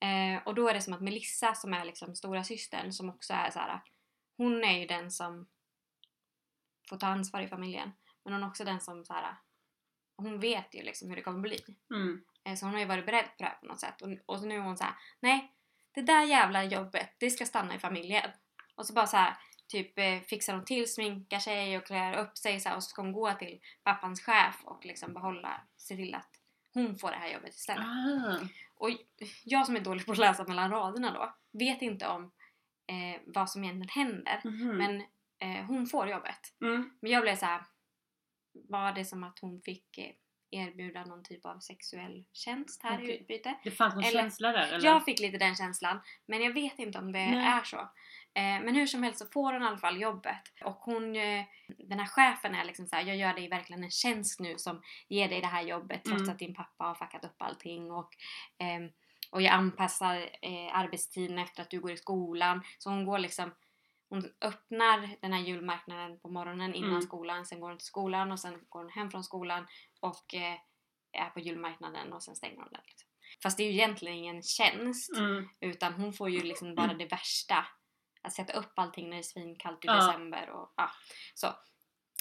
[0.00, 3.32] Eh, och då är det som att Melissa som är liksom stora systern som också
[3.32, 3.80] är så här.
[4.36, 5.46] Hon är ju den som
[6.88, 7.92] får ta ansvar i familjen.
[8.24, 9.36] Men hon är också den som så här.
[10.16, 11.64] Hon vet ju liksom hur det kommer bli.
[11.90, 12.24] Mm.
[12.44, 14.02] Eh, Så hon har ju varit beredd på det här på något sätt.
[14.26, 15.52] Och, nu är hon så här: nej,
[15.94, 18.30] det där jävla jobbet, det ska stanna i familjen.
[18.74, 19.36] Och så bara så här,
[19.68, 22.90] typ eh, fixar hon till, sminkar sig och klär upp sig så här, och så
[22.90, 26.30] ska hon gå till pappans chef och liksom behålla, se till att
[26.74, 27.84] hon får det här jobbet istället.
[27.86, 28.38] Ah.
[28.74, 28.90] Och
[29.44, 32.22] jag som är dålig på att läsa mellan raderna då, vet inte om
[32.86, 34.40] eh, vad som egentligen händer.
[34.44, 34.76] Mhm.
[34.78, 35.00] Men
[35.38, 36.40] eh, hon får jobbet.
[36.60, 36.98] Mm.
[37.02, 37.62] Men jag blev så här.
[38.52, 40.12] var det som att hon fick eh,
[40.50, 43.20] erbjuda någon typ av sexuell tjänst här i Okej.
[43.20, 43.54] utbyte?
[43.64, 44.84] Det fanns någon Eller- känsla där eller?
[44.86, 47.46] Jag fick lite den känslan, men jag vet inte om det Nej.
[47.46, 47.76] är så.
[48.34, 50.42] Eh, men hur som helst så får hon i alla fall jobbet.
[50.64, 51.44] Och hon, eh,
[51.78, 54.82] den här chefen är liksom så här, jag gör dig verkligen en tjänst nu som
[55.08, 56.32] ger dig det här jobbet trots Mm.
[56.32, 57.90] att din pappa har fuckat upp allting.
[57.92, 58.10] Och,
[58.58, 58.90] ehm,
[59.30, 62.62] och jag anpassar eh, arbetstiden efter att du går i skolan.
[62.78, 63.54] Så hon går liksom
[64.12, 67.02] hon öppnar den här julmarknaden på morgonen innan Mm.
[67.02, 69.66] skolan, sen går hon till skolan och sen går hon hem från skolan
[70.00, 70.58] och eh,
[71.12, 72.82] är på julmarknaden och sen stänger hon den.
[72.86, 73.08] Liksom.
[73.42, 75.16] Fast det är ju egentligen ingen tjänst.
[75.16, 75.48] Mm.
[75.60, 77.66] Utan hon får ju liksom bara det värsta.
[78.22, 79.94] Att sätta upp allting när det är svinkallt i Ja.
[80.06, 80.90] december och ja,
[81.34, 81.48] så.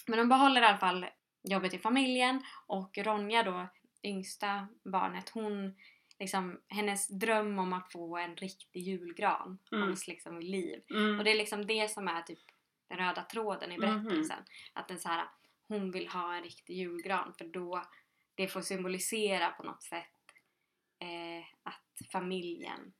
[0.08, 1.06] Men hon behåller i alla fall
[1.44, 3.68] jobbet i familjen och Ronja då,
[4.04, 5.76] yngsta barnet, hon
[6.20, 9.84] liksom, hennes dröm om att få en riktig julgran Mm.
[9.88, 10.82] hålls liksom vid liv.
[10.90, 11.18] Mm.
[11.20, 12.40] Och det är liksom det som är typ
[12.90, 14.04] den röda tråden i Mhm.
[14.04, 14.44] berättelsen.
[14.74, 15.28] Att den så här,
[15.70, 17.84] hon vill ha en riktig julgran för då
[18.36, 20.06] det får symbolisera på något sätt
[21.00, 22.94] eh, att familjen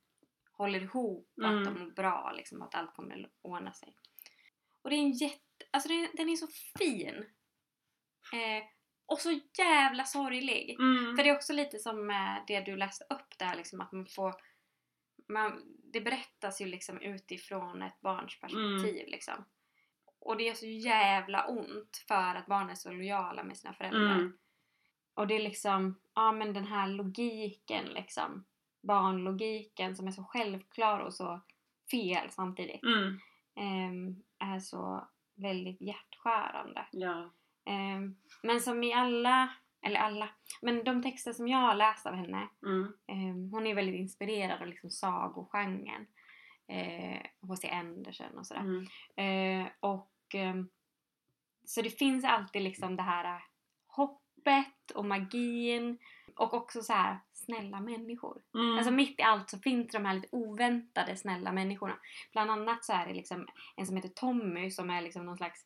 [0.52, 1.58] håller ihop och Mm.
[1.58, 3.94] att de mår bra liksom, att allt kommer att ordna sig.
[4.82, 6.46] Och det är en jätte, alltså den, den är så
[6.78, 7.16] fin!
[8.32, 8.64] Eh,
[9.06, 10.76] och så jävla sorglig!
[10.80, 11.16] Mm.
[11.16, 14.06] För det är också lite som med det du läste upp där liksom att man
[14.06, 14.34] får
[15.28, 19.44] man, Det berättas ju liksom utifrån ett barns perspektiv liksom.
[20.20, 24.14] Och det är så jävla ont för att barn är så lojala med sina föräldrar.
[24.14, 24.32] Mm.
[25.14, 28.44] Och det är liksom, ja men den här logiken liksom.
[28.82, 31.40] Barnlogiken som är så självklar och så
[31.90, 32.82] fel samtidigt.
[32.82, 33.20] Mm.
[33.56, 36.86] ehm, är så väldigt hjärtskärande.
[36.92, 37.30] Ja.
[37.64, 39.54] Ehm, men som i alla,
[39.86, 40.28] eller alla,
[40.62, 42.92] men de texter som jag har läst av henne, Mm.
[43.06, 46.06] ehm, hon är väldigt inspirerad av liksom sagogenren.
[46.70, 47.68] Eh, H.C.
[47.68, 48.60] Andersen och sådär.
[48.60, 49.62] Mm.
[49.62, 50.68] Eh, och ehm,
[51.64, 53.42] så det finns alltid liksom det här eh,
[53.86, 55.98] hoppet och magin
[56.36, 58.42] och också så här snälla människor.
[58.54, 58.76] Mm.
[58.76, 61.98] Alltså mitt i allt så finns de här lite oväntade snälla människorna.
[62.32, 65.64] Bland annat så är det liksom en som heter Tommy som är liksom någon slags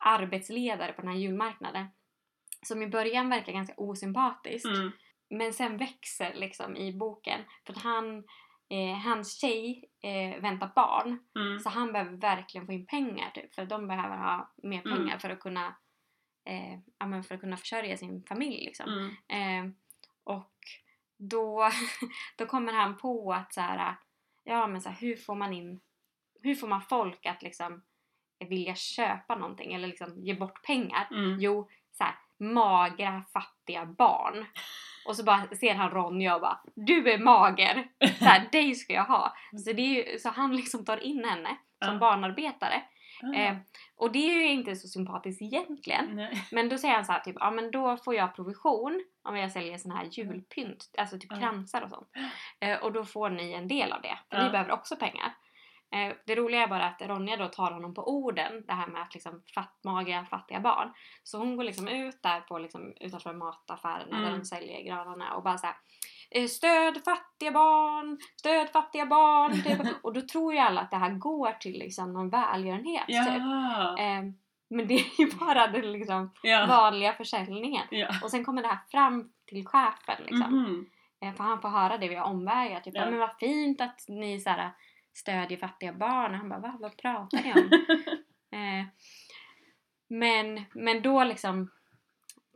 [0.00, 1.86] arbetsledare på den här julmarknaden.
[2.62, 4.66] Som i början verkar ganska osympatisk.
[4.66, 4.90] Mm.
[5.30, 7.40] Men sen växer liksom i boken.
[7.66, 8.24] För att han,
[8.68, 11.18] eh, hans tjej eh, väntar barn.
[11.38, 11.58] Mm.
[11.60, 13.54] Så han behöver verkligen få in pengar typ.
[13.54, 14.98] För de behöver ha mer Mm.
[14.98, 15.76] pengar för att kunna
[16.44, 19.14] eh, ja, för att kunna försörja sin familj liksom.
[19.28, 19.66] Mm.
[19.66, 19.72] Eh,
[20.24, 20.54] och
[21.16, 21.70] då,
[22.36, 23.96] då kommer han på att så här,
[24.44, 25.80] ja men så här, hur får man in,
[26.42, 27.82] hur får man folk att liksom
[28.48, 31.08] vilja köpa någonting eller liksom ge bort pengar?
[31.10, 31.40] Mm.
[31.40, 34.46] Jo, så här, magra fattiga barn.
[35.06, 37.88] Och så bara ser han Ronja och bara Du är mager!
[38.18, 39.34] Så här, dig ska jag ha!
[39.64, 41.98] Så, det är ju, så han liksom tar in henne som Ja.
[41.98, 42.82] barnarbetare.
[43.22, 43.34] Ah.
[43.38, 43.56] Eh,
[43.96, 46.16] och det är ju inte så sympatiskt egentligen.
[46.16, 46.44] Nej.
[46.52, 49.52] Men då säger han så här typ, ja men då får jag provision om jag
[49.52, 51.38] säljer sån här julpynt, alltså typ Ja.
[51.38, 52.08] kransar och sånt.
[52.60, 55.34] Eh, och då får ni en del av det, för ni behöver också pengar.
[55.90, 59.02] Eh, det roliga är bara att Ronja då tar honom på orden, det här med
[59.02, 60.92] att liksom fattmaga fattiga barn.
[61.22, 64.38] Så hon går liksom ut där på liksom, utanför mataffärerna där Mm.
[64.38, 65.76] de säljer granarna och bara så här.
[66.30, 68.18] eh, Stöd fattiga barn!
[68.36, 69.52] Stöd fattiga barn!
[69.64, 69.80] Typ.
[70.04, 73.06] och då tror ju alla att det här går till liksom någon välgörenhet.
[73.06, 73.16] Typ.
[73.16, 73.98] Ja.
[73.98, 74.22] Eh,
[74.70, 76.66] men det är ju bara den liksom Ja.
[76.68, 77.86] vanliga försäljningen.
[77.90, 78.08] Ja.
[78.22, 80.62] Och sen kommer det här fram till chefen liksom.
[80.62, 80.86] Mhm.
[81.20, 82.80] Eh, För han får höra det via omvägar.
[82.80, 83.04] Typ, Ja.
[83.04, 83.10] ja.
[83.10, 84.70] men vad fint att ni så här,
[85.18, 86.32] stödjer fattiga barn.
[86.32, 86.76] Och han bara, Va?
[86.80, 87.70] vad pratar ni om?
[88.58, 88.86] eh,
[90.08, 91.70] men, men då liksom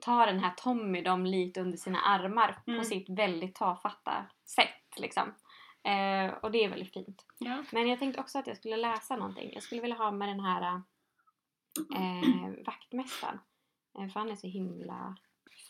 [0.00, 2.78] tar den här Tommy dem lite under sina armar Mm.
[2.78, 4.98] på sitt väldigt tafatta sätt.
[4.98, 5.34] Liksom.
[5.84, 7.26] Eh, och det är väldigt fint.
[7.38, 7.64] Ja.
[7.72, 9.50] Men jag tänkte också att jag skulle läsa någonting.
[9.54, 10.82] Jag skulle vilja ha med den här
[11.96, 13.38] eh, vaktmästaren.
[13.98, 15.16] Eh, för han är så himla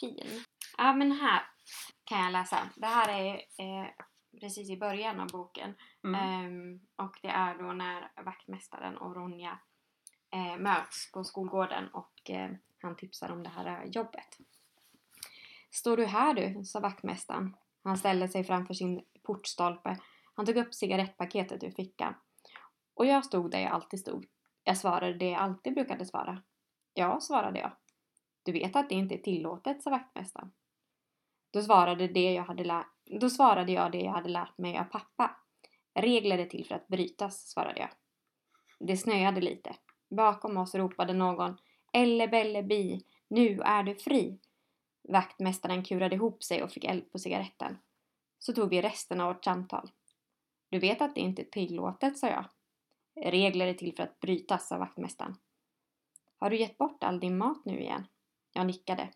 [0.01, 0.45] fin.
[0.79, 1.43] Ja men här
[2.05, 2.59] kan jag läsa.
[2.77, 3.89] Det här är eh,
[4.41, 5.75] precis i början av boken.
[6.05, 6.21] Mm.
[6.21, 9.59] Ehm, och det är då när vaktmästaren och Ronja
[10.31, 12.51] eh, möts på skolgården och eh,
[12.83, 14.39] han tipsar om det här jobbet.
[15.71, 16.65] Står du här du?
[16.65, 17.57] sa vaktmästaren.
[17.85, 19.99] Han ställde sig framför sin portstolpe.
[20.35, 22.15] Han tog upp cigarettpaketet ur fickan.
[22.95, 24.27] Och jag stod där jag alltid stod.
[24.65, 26.43] Jag svarade det jag alltid brukade svara.
[26.95, 27.73] Ja, svarade jag.
[28.43, 30.53] Du vet att det inte är tillåtet, sa vaktmästaren.
[31.51, 32.87] Då svarade, det jag hade lä-
[33.21, 35.37] då svarade jag det jag hade lärt mig av pappa.
[35.95, 37.89] Regler är till för att brytas, svarade jag.
[38.89, 39.77] Det snöade lite.
[40.11, 41.57] Bakom oss ropade någon
[41.93, 44.39] Elle belle bi, nu är du fri.
[45.09, 47.79] Vaktmästaren kurade ihop sig och fick eld på cigaretten.
[48.39, 49.91] Så tog vi resten av vårt samtal.
[50.69, 52.45] Du vet att det inte är tillåtet, sa jag.
[53.15, 55.37] Regler är till för att brytas, sa vaktmästaren.
[56.39, 58.07] Har du gett bort all din mat nu igen?
[58.53, 59.09] Jag nickade.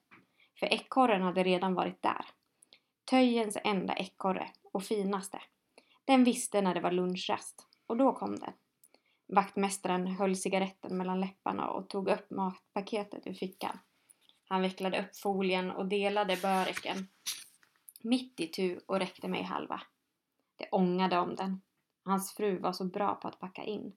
[0.59, 2.25] För ekorren hade redan varit där.
[3.11, 5.41] Töjens enda ekorre och finaste.
[6.05, 8.53] Den visste när det var lunchrast och då kom den.
[9.27, 13.79] Vaktmästaren höll cigaretten mellan läpparna och tog upp matpaketet ur fickan.
[14.49, 17.09] Han vecklade upp folien och delade böreken
[18.07, 19.83] mitt i tu och räckte mig halva.
[20.57, 21.61] Det ångade om den.
[22.05, 23.97] Hans fru var så bra på att packa in.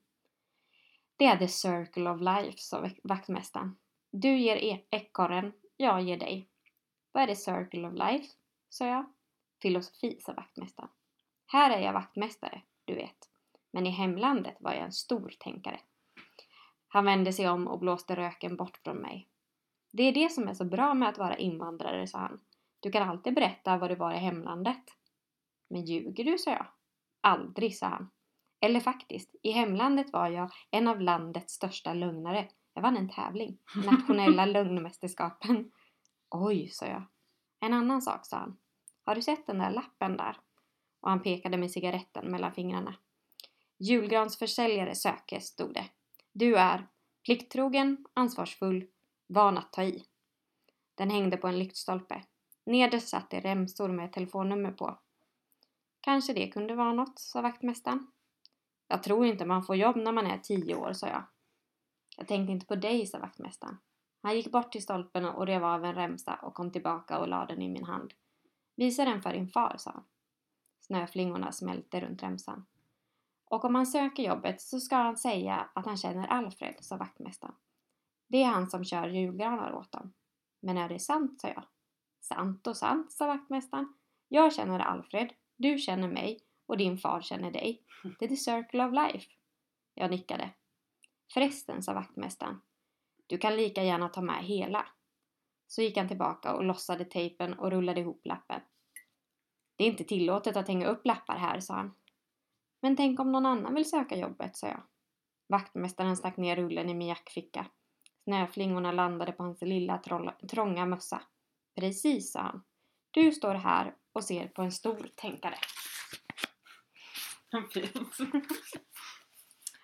[1.18, 3.78] Det är the circle of life, sa vaktmästaren.
[4.12, 6.50] Du ger e- ekorren, jag ger dig.
[7.12, 8.39] Vad är the circle of life?
[8.70, 9.06] Sa jag.
[9.62, 10.90] Filosofi, sa vaktmästaren.
[11.46, 13.30] Här är jag vaktmästare, du vet.
[13.72, 15.80] Men i hemlandet var jag en stor tänkare.
[16.88, 19.28] Han vände sig om och blåste röken bort från mig.
[19.92, 22.40] Det är det som är så bra med att vara invandrare, sa han.
[22.80, 24.84] Du kan alltid berätta vad det var i hemlandet.
[25.70, 26.66] Men ljuger du, sa jag.
[27.22, 28.10] Aldrig, sa han.
[28.62, 32.50] Eller faktiskt, i hemlandet var jag en av landets största lögnare.
[32.74, 33.58] Jag vann en tävling.
[33.86, 35.72] Nationella lögnmästerskapen.
[36.30, 37.04] Oj, sa jag.
[37.60, 38.58] En annan sak, sa han.
[39.04, 40.38] Har du sett den där lappen där?
[41.00, 42.96] Och han pekade med cigaretten mellan fingrarna.
[43.78, 45.86] Julgransförsäljare söker, stod det.
[46.32, 46.88] Du är
[47.26, 48.88] plikttrogen, ansvarsfull,
[49.28, 50.04] van att ta i.
[50.96, 52.24] Den hängde på en lyktstolpe.
[52.66, 55.00] Nederst satt det remsor med telefonnummer på.
[56.02, 58.12] Kanske det kunde vara något, sa vaktmästaren.
[58.88, 61.24] Jag tror inte man får jobb när man är tio år, sa jag.
[62.18, 63.78] Jag tänkte inte på dig, sa vaktmästaren.
[64.22, 67.54] Han gick bort till stolpen och rev av en remsa och kom tillbaka och lade
[67.54, 68.14] den i min hand.
[68.76, 70.04] Visa den för din far, sa han.
[70.80, 72.66] Snöflingorna smälte runt remsan.
[73.46, 77.56] Och om han söker jobbet så ska han säga att han känner Alfred, sa vaktmästaren.
[78.28, 80.14] Det är han som kör julgranar åt dem.
[80.60, 81.64] Men är det sant, sa jag.
[82.22, 83.94] Sant och sant, sa vaktmästaren.
[84.28, 87.84] Jag känner Alfred, du känner mig och din far känner dig.
[88.20, 89.32] Det är the circle of life.
[89.94, 90.50] Jag nickade.
[91.34, 92.62] Förresten, sa vaktmästaren.
[93.30, 94.86] Du kan lika gärna ta med hela.
[95.68, 98.62] Så gick han tillbaka och lossade tejpen och rullade ihop lappen.
[99.76, 101.94] Det är inte tillåtet att hänga upp lappar här, sa han.
[102.82, 104.84] Men tänk om någon annan vill söka jobbet, sa jag.
[105.48, 107.66] Vaktmästaren stack ner rullen i min jackficka.
[108.24, 109.98] Snöflingorna landade på hans lilla
[110.50, 111.22] trånga mössa.
[111.76, 112.64] Precis, sa han.
[113.12, 115.56] Du står här och ser på en stor tänkare.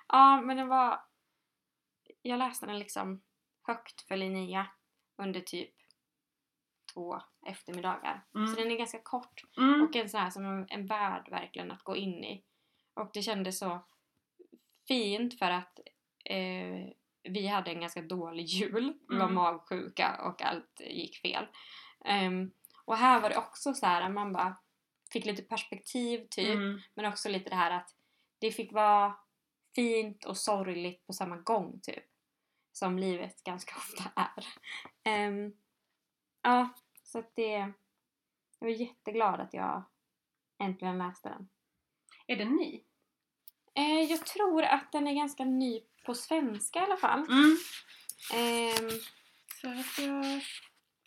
[0.07, 0.99] ja, men det var...
[2.21, 3.21] Jag läste den liksom
[3.67, 4.67] högt för Linnea
[5.17, 5.73] under typ
[6.93, 8.25] två eftermiddagar.
[8.35, 8.47] Mm.
[8.47, 9.81] Så den är ganska kort mm.
[9.81, 12.43] och en sån här som en, en värld verkligen att gå in i.
[12.93, 13.85] Och det kändes så
[14.87, 15.79] fint för att
[16.25, 16.89] eh,
[17.23, 18.93] vi hade en ganska dålig jul.
[19.09, 19.35] Vi var mm.
[19.35, 21.47] magsjuka och allt gick fel.
[22.27, 22.51] Um,
[22.85, 24.57] och här var det också så här man bara
[25.11, 26.55] fick lite perspektiv typ.
[26.55, 26.81] Mm.
[26.93, 27.95] Men också lite det här att
[28.39, 29.15] det fick vara
[29.75, 32.03] fint och sorgligt på samma gång typ.
[32.75, 35.27] Som livet ganska ofta är.
[35.27, 35.53] Um,
[36.41, 36.69] ja,
[37.03, 37.73] så att det...
[38.59, 39.83] Jag var jätteglad att jag
[40.59, 41.49] äntligen läste den.
[42.27, 42.81] Är den ny?
[43.73, 47.19] Eh, jag tror att den är ganska ny på svenska i alla fall.
[47.19, 47.57] Mm.
[48.33, 48.91] Eh,
[49.61, 50.41] för att jag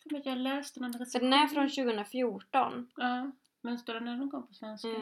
[0.09, 1.31] tror att jag läste någon recension.
[1.31, 2.91] Den är från 2014.
[2.97, 3.31] Ja.
[3.61, 4.89] Men står det när den kom på svenska?
[4.89, 4.97] Eh,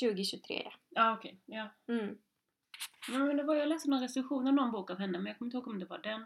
[0.00, 0.72] 2023 ja.
[0.88, 1.58] Ja okej, okay.
[1.58, 1.70] ja.
[3.08, 3.26] Mm.
[3.26, 5.46] Men det var, jag läste någon recension av någon bok av henne men jag kommer
[5.46, 6.20] inte ihåg om det var den.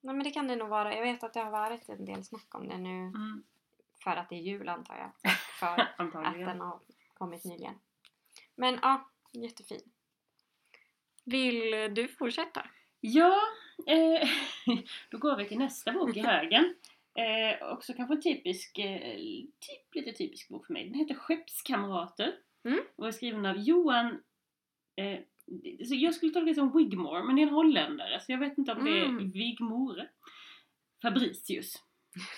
[0.00, 0.94] Nej men det kan det nog vara.
[0.94, 2.98] Jag vet att det har varit en del snack om det nu.
[2.98, 3.42] Mm.
[4.04, 5.32] För att det är jul antar jag.
[5.60, 5.66] För
[5.96, 6.80] att den har
[7.14, 7.74] kommit nyligen.
[8.54, 9.90] Men ja, jättefin.
[11.24, 12.66] Vill du fortsätta?
[13.00, 13.40] Ja,
[13.86, 14.28] eh,
[15.10, 16.74] då går vi till nästa bok i högen.
[17.14, 19.16] Eh, också kanske en typisk, eh,
[19.60, 20.84] typ, lite typisk bok för mig.
[20.84, 22.80] Den heter Skeppskamrater mm.
[22.96, 24.22] och är skriven av Johan
[25.00, 25.18] eh,
[25.86, 28.58] så jag skulle tolka det som Wigmore, men det är en holländare så jag vet
[28.58, 29.30] inte om det är mm.
[29.30, 30.08] Wigmore.
[31.02, 31.74] Fabricius.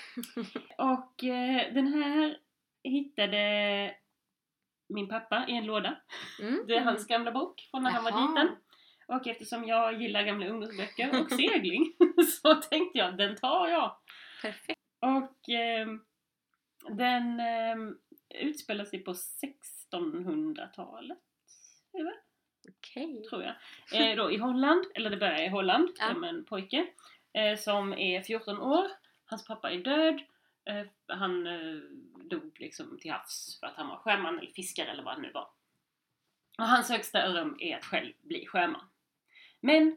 [0.79, 2.39] och eh, den här
[2.85, 3.95] hittade
[4.89, 6.01] min pappa i en låda.
[6.41, 6.65] Mm.
[6.67, 8.01] Det är hans gamla bok från när Jaha.
[8.01, 8.57] han var liten.
[9.07, 11.93] Och eftersom jag gillar gamla ungdomsböcker och segling
[12.43, 13.97] så tänkte jag den tar jag.
[14.43, 14.81] Perfekt.
[15.01, 15.89] Och eh,
[16.91, 17.77] den eh,
[18.35, 21.19] utspelar sig på 1600-talet.
[22.69, 23.23] Okay.
[23.23, 23.55] Tror jag.
[23.93, 26.15] Eh, då i Holland, eller det börjar i Holland, ja.
[26.15, 26.87] med en pojke
[27.33, 28.87] eh, som är 14 år.
[29.25, 30.23] Hans pappa är död.
[30.65, 31.81] Eh, han eh,
[32.25, 35.31] dog liksom till havs för att han var sjöman eller fiskare eller vad det nu
[35.33, 35.49] var.
[36.59, 38.89] Och hans högsta dröm är att själv bli sjöman.
[39.61, 39.97] Men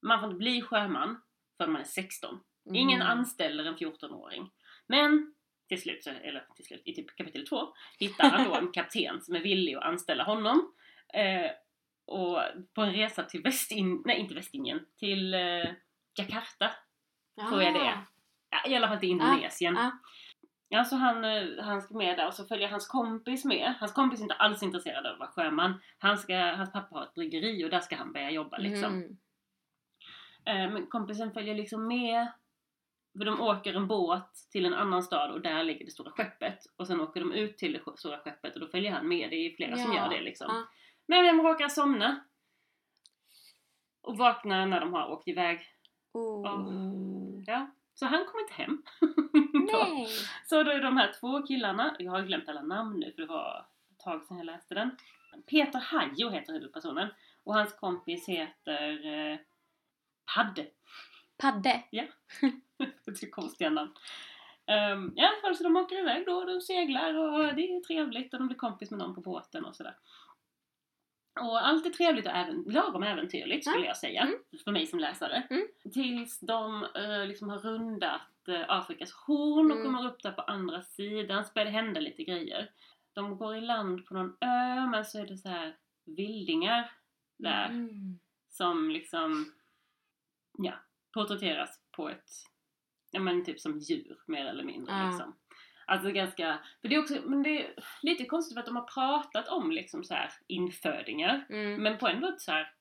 [0.00, 1.22] man får inte bli sjöman
[1.56, 2.40] förrän man är 16.
[2.66, 2.76] Mm.
[2.76, 4.50] Ingen anställer en 14-åring.
[4.86, 5.34] Men
[5.68, 9.34] till slut, eller till slut i typ kapitel 2, hittar han då en kapten som
[9.34, 10.74] är villig att anställa honom.
[11.14, 11.50] Eh,
[12.06, 12.38] och
[12.74, 15.40] på en resa till Västindien, nej inte Västindien, till eh,
[16.18, 16.70] Jakarta
[17.48, 18.06] tror jag det är.
[18.50, 19.74] Ja, I alla fall till Indonesien.
[19.74, 19.90] Ja.
[20.68, 23.74] Ja, så han, eh, han ska med där och så följer hans kompis med.
[23.80, 25.80] Hans kompis är inte alls intresserad av att vara sjöman.
[25.98, 28.92] Han ska, hans pappa har ett bryggeri och där ska han börja jobba liksom.
[28.94, 29.16] Mm.
[30.44, 32.26] Eh, Men kompisen följer liksom med.
[33.18, 36.58] För de åker en båt till en annan stad och där ligger det stora skeppet.
[36.76, 39.30] Och sen åker de ut till det stora skeppet och då följer han med.
[39.30, 40.46] Det är flera som Ja, gör det liksom.
[40.50, 40.64] ja.
[41.06, 42.20] Men vem råkar somna?
[44.00, 45.60] Och vaknar när de har åkt iväg.
[46.12, 47.42] Oh.
[47.46, 47.70] Ja.
[47.94, 48.82] Så han kommer inte hem.
[49.72, 50.08] Nej!
[50.46, 53.28] Så då är de här två killarna, jag har glömt alla namn nu för det
[53.28, 54.90] var ett tag sedan jag läste den.
[55.46, 57.08] Peter Hajo heter huvudpersonen
[57.44, 59.38] och hans kompis heter eh,
[60.34, 60.66] Padde.
[61.38, 61.82] Padde.
[63.04, 63.92] det är konstiga namn.
[64.92, 68.46] Um, fall så de åker iväg då, de seglar och det är trevligt och de
[68.46, 69.96] blir kompis med någon på båten och sådär.
[71.40, 74.38] Och allt är trevligt och även, lagom äventyrligt skulle jag säga, Mm.
[74.64, 75.42] för mig som läsare.
[75.50, 75.66] Mm.
[75.92, 79.86] Tills de eh, liksom har rundat eh, Afrikas horn och Mm.
[79.86, 82.70] kommer upp där på andra sidan så börjar det hända lite grejer.
[83.12, 86.90] De går i land på någon ö men så är det så här vildingar
[87.38, 88.18] där Mm.
[88.48, 89.52] som liksom
[90.58, 90.72] ja,
[91.14, 92.30] porträtteras på ett
[93.10, 95.36] ja men typ som djur mer eller mindre liksom.
[95.88, 98.82] Alltså ganska, för det är också, men det är lite konstigt för att de har
[98.84, 101.82] pratat om liksom så här infödingar Mm.
[101.82, 102.72] men på ändå ett så här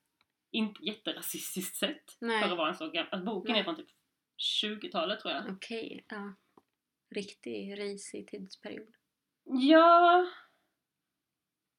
[0.51, 2.43] inte jätterasistiskt sätt Nej.
[2.43, 3.59] för att vara en så gammal, alltså boken Nej.
[3.59, 3.87] är från typ
[4.63, 5.43] 20-talet tror jag.
[5.49, 6.33] Okej, ja.
[7.15, 8.93] Riktig risig tidsperiod.
[9.43, 10.27] Ja...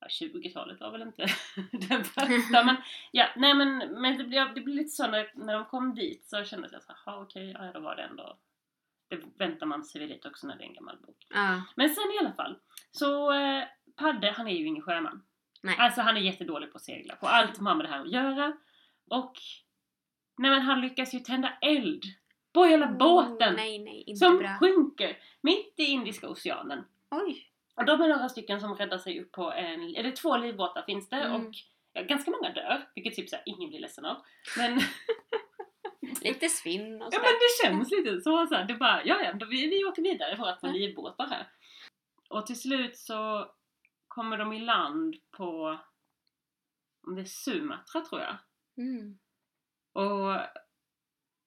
[0.00, 1.26] ja 20-talet var väl inte
[1.88, 2.76] den bästa men
[3.12, 6.24] ja, nej men, men det, blir, det blir lite så när, när de kom dit
[6.26, 8.38] så kändes jag så här, "Jaha, okej, ja då var det ändå
[9.08, 11.26] det väntar man sig väl lite också när det är en gammal bok.
[11.28, 11.62] Ja.
[11.76, 12.58] Men sen i alla fall,
[12.90, 13.64] så eh,
[13.96, 15.22] Padde han är ju ingen sjöman.
[15.62, 15.76] Nej.
[15.78, 18.12] Alltså han är jättedålig på att segla, på allt som har med det här att
[18.12, 18.56] göra.
[19.10, 19.32] Och
[20.38, 22.02] nej men han lyckas ju tända eld
[22.52, 23.52] på hela båten!
[23.52, 24.56] Oh, nej, nej, inte som bra.
[24.60, 26.84] sjunker mitt i Indiska oceanen.
[27.10, 27.50] Oj!
[27.74, 31.08] Och de är några stycken som räddar sig upp på en, eller två livbåtar finns
[31.08, 31.46] det Mm.
[31.46, 31.54] och
[31.92, 34.16] ja, ganska många dör, vilket typ såhär ingen blir ledsen av.
[34.58, 34.80] Men,
[36.22, 37.22] Lite svinn och ja, sådär.
[37.22, 40.02] men det känns lite så, så här, det bara, ja ja, då vi, vi åker
[40.02, 40.72] vidare för att få Ja.
[40.72, 41.46] livbåtar här.
[42.30, 43.50] Och till slut så
[44.08, 45.78] kommer de i land på,
[47.06, 48.36] om det är Sumatra tror jag.
[48.76, 49.18] Mm.
[49.92, 50.40] Och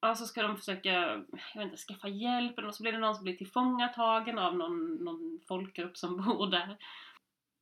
[0.00, 1.24] ja, så ska de försöka, jag
[1.56, 5.40] vet inte, skaffa hjälp eller så blir det någon som blir tillfångatagen av någon, någon
[5.48, 6.76] folkgrupp som bor där.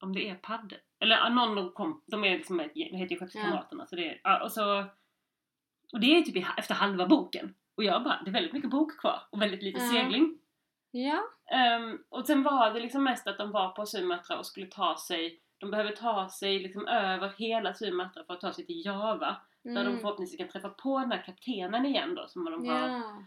[0.01, 0.81] Om det är Padde.
[1.01, 3.87] Eller ja, någon de kom, de är liksom ett gäng, de heter ju Skeppskamraterna.
[3.87, 4.85] Så det är, ja, och så,
[5.93, 7.55] och det är typ efter halva boken.
[7.77, 9.87] Och jag bara, det är väldigt mycket bok kvar och väldigt lite Ja.
[9.91, 10.39] segling.
[10.91, 11.23] Ja.
[11.57, 14.97] Ehm, och sen var det liksom mest att de var på Sumatra och skulle ta
[14.97, 19.37] sig, de behöver ta sig liksom över hela Sumatra för att ta sig till Java.
[19.65, 19.99] Där de Mm.
[20.01, 23.23] förhoppningsvis kan träffa på den här kaptenen igen då som de har Ja.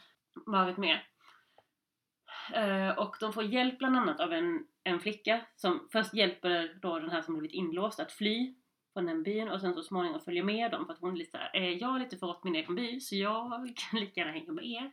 [0.45, 0.99] varit med.
[2.53, 6.99] Eh, och de får hjälp bland annat av en, en flicka som först hjälper då
[6.99, 8.55] den här som blivit inlåst att fly
[8.93, 11.31] från den byn och sen så småningom följer med dem för att hon är lite
[11.31, 14.51] såhär, eh, jag har lite förrått min egen by så jag kan lika gärna hänga
[14.51, 14.91] med er.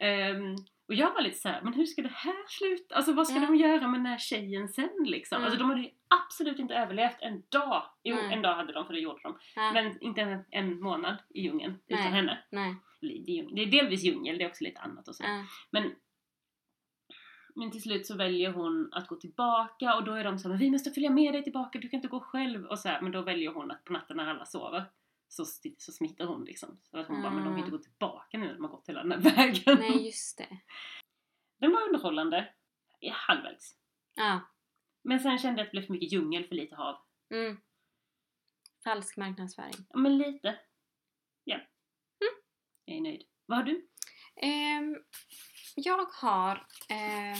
[0.00, 0.54] Ehm,
[0.88, 2.94] och jag var lite såhär, men hur ska det här sluta?
[2.94, 3.46] Alltså vad ska Ja.
[3.46, 5.36] de göra med den här tjejen sen liksom?
[5.36, 5.44] Mm.
[5.44, 5.90] Alltså de hade ju
[6.26, 7.82] absolut inte överlevt en dag.
[8.02, 8.32] Jo, Mm.
[8.32, 9.38] en dag hade de för det gjorde de.
[9.56, 9.72] Ja.
[9.72, 12.38] Men inte en, en månad i djungeln utan henne.
[12.50, 12.74] Nej.
[13.00, 13.10] Det är
[13.42, 15.24] djungel- det är delvis djungel, det är också lite annat och så.
[15.70, 15.92] Men,
[17.56, 20.58] men till slut så väljer hon att gå tillbaka och då är de så här,
[20.58, 23.12] vi måste följa med dig tillbaka, du kan inte gå själv och så här, men
[23.12, 24.84] då väljer hon att på natten när alla sover
[25.28, 25.44] så,
[25.78, 26.80] så smittar hon liksom.
[26.82, 28.88] Så att hon bara, men de kan inte gå tillbaka nu när de har gått
[28.88, 29.78] hela den här vägen.
[29.78, 30.60] Nej, just det.
[31.58, 32.54] Den var underhållande,
[33.00, 33.76] ja, halvvägs.
[34.14, 34.40] Ja.
[35.02, 36.96] Men sen kände jag att det blev för mycket djungel för lite hav.
[37.30, 37.56] Mm.
[38.84, 39.86] Falsk marknadsföring.
[39.88, 40.58] Ja, men lite.
[41.44, 41.60] Ja.
[42.84, 43.22] Jag är nöjd.
[43.46, 43.88] Vad har du?
[44.36, 44.96] Ehm,
[45.76, 47.38] jag har eh,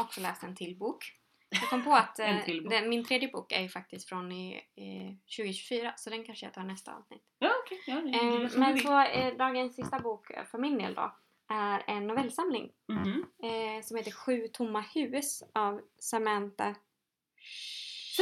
[0.00, 1.12] också läst en till bok.
[1.50, 2.36] Jag kom på att eh,
[2.70, 6.54] den, min tredje bok är ju faktiskt från i, eh, 2024 så den kanske jag
[6.54, 7.22] tar nästa avsnitt.
[7.38, 7.78] Ja, okej.
[7.86, 11.16] Ja, det, du men så eh, dagens sista bok eh, för min del då
[11.50, 13.24] är en novellsamling Mhm.
[13.42, 16.74] eh, som heter Sju tomma hus av Samantha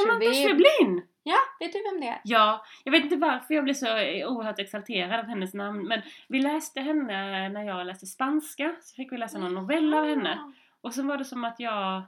[0.03, 1.03] Samantha Schweblin.
[1.23, 2.21] Ja, vet du vem det är?
[2.25, 3.87] Ja, jag vet inte varför jag blev så
[4.29, 9.13] oerhört exalterad av hennes namn men vi läste henne när jag läste spanska så fick
[9.13, 12.03] vi läsa någon novell av henne och sen var det som att jag...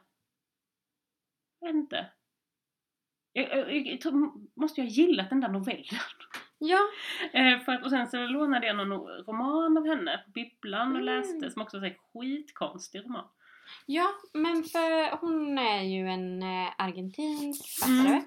[1.61, 2.07] Jag vet inte.
[3.33, 5.85] Jag, jag, jag tror, måste jag ha gillat den där novellen?
[6.59, 6.79] Ja,
[7.33, 11.03] Eh, för att, och sen så lånade jag någon roman av henne på bibblan och
[11.03, 11.05] Mm.
[11.05, 13.29] läste som också var en skitkonstig roman.
[13.87, 18.23] Ja, men för hon är ju en eh, argentinsk författare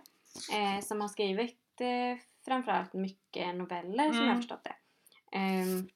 [0.51, 0.75] Mm.
[0.77, 4.27] eh, som har skrivit eh, framförallt mycket noveller som Mm.
[4.27, 4.75] jag har förstått det.
[5.37, 5.89] Ehm,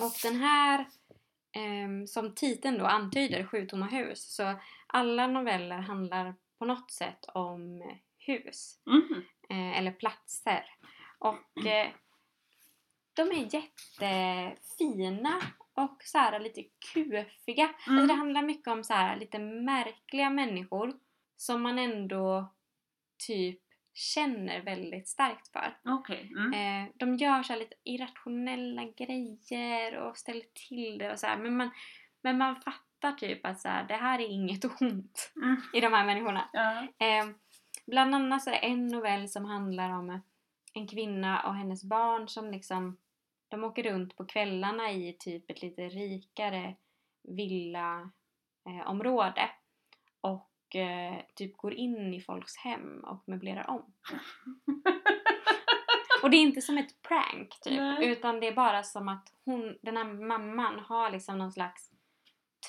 [0.00, 0.86] och den här,
[1.52, 4.54] ehm, som titeln då antyder, Sju tomma hus, så
[4.86, 7.82] alla noveller handlar på något sätt om
[8.18, 8.78] hus.
[8.86, 9.24] Mhm.
[9.50, 10.64] eh, eller platser.
[11.18, 11.88] Och eh,
[13.14, 15.42] de är jättefina
[15.76, 16.62] och så här lite
[16.92, 17.64] kufiga.
[17.64, 18.18] Alltså det Mm.
[18.18, 20.92] handlar mycket om så här lite märkliga människor
[21.36, 22.52] som man ändå
[23.26, 23.60] typ
[23.94, 25.78] känner väldigt starkt för.
[25.84, 26.32] Okej.
[26.36, 26.52] Mm.
[26.84, 31.36] Eh, de gör så här lite irrationella grejer och ställer till det och så här,
[31.36, 31.70] men man,
[32.22, 35.56] men man fattar typ att så här, det här är inget ont Mm.
[35.72, 36.48] i de här människorna.
[36.52, 36.80] Ja.
[37.06, 37.26] Eh,
[37.86, 40.20] bland annat så är det en novell som handlar om
[40.74, 42.96] en kvinna och hennes barn som liksom
[43.48, 46.74] de åker runt på kvällarna i typ ett lite rikare
[47.22, 48.10] villaområde
[48.68, 49.50] eh, område
[50.20, 53.92] och eh, typ går in i folks hem och möblerar om.
[56.22, 58.08] Och det är inte som ett prank typ Nej.
[58.08, 61.90] utan det är bara som att hon, den här mamman har liksom någon slags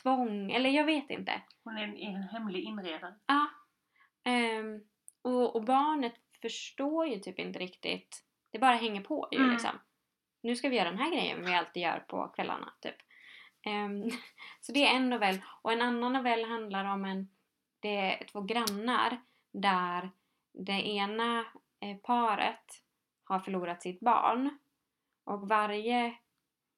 [0.01, 1.41] tvång, eller jag vet inte.
[1.63, 3.15] Hon är en, en hemlig inredare.
[3.25, 3.47] Ja.
[4.23, 4.82] Ehm,
[5.21, 8.23] och, och barnet förstår ju typ inte riktigt.
[8.51, 9.51] Det bara hänger på ju Mm.
[9.51, 9.80] liksom.
[10.42, 12.96] Nu ska vi göra den här grejen vi alltid gör på kvällarna typ.
[13.66, 14.10] Ehm,
[14.62, 15.42] så det är en novell.
[15.62, 17.28] Och en annan novell handlar om en,
[17.80, 19.22] det är två grannar
[19.52, 20.10] där
[20.54, 21.46] det ena
[21.80, 22.84] eh, paret
[23.24, 24.58] har förlorat sitt barn.
[25.24, 26.18] Och varje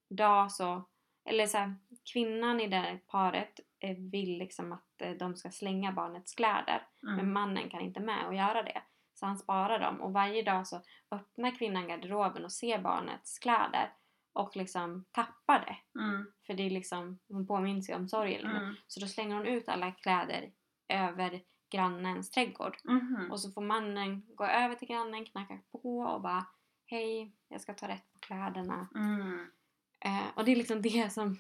[0.10, 0.84] dag så,
[1.26, 1.76] eller så här,
[2.14, 6.88] kvinnan i det paret eh, vill liksom att eh, de ska slänga barnets kläder.
[7.02, 7.34] Men Mm.
[7.34, 8.82] mannen kan inte med och göra det.
[9.20, 13.94] Så han sparar dem och varje dag så öppnar kvinnan garderoben och ser barnets kläder
[14.34, 16.00] och liksom tappar det.
[16.00, 16.32] Mm.
[16.46, 18.42] För det är liksom, hon påminner sig om sorgen.
[18.42, 18.64] liksom.
[18.64, 18.76] Mm.
[18.88, 20.52] Så då slänger hon ut alla kläder
[20.88, 21.42] över
[21.72, 22.78] grannens trädgård.
[22.84, 23.32] Mhm.
[23.32, 26.46] Och så får mannen gå över till grannen, knacka på och bara
[26.86, 28.88] Hej, jag ska ta rätt på kläderna.
[28.96, 29.52] Mm.
[30.00, 31.40] Eh, och det är liksom det som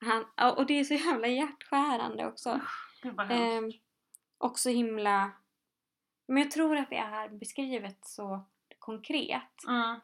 [0.00, 0.24] han,
[0.56, 2.60] och det är så jävla hjärtskärande också.
[3.02, 3.76] Vad hemskt.
[3.76, 3.82] Eh,
[4.38, 5.30] också himla...
[6.28, 8.44] Men jag tror att det är beskrivet så
[8.78, 10.00] konkret Mm.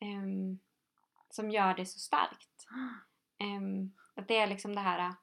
[0.00, 0.58] ehm,
[1.30, 2.66] som gör det så starkt.
[3.38, 5.14] Ehm, att det är liksom det här,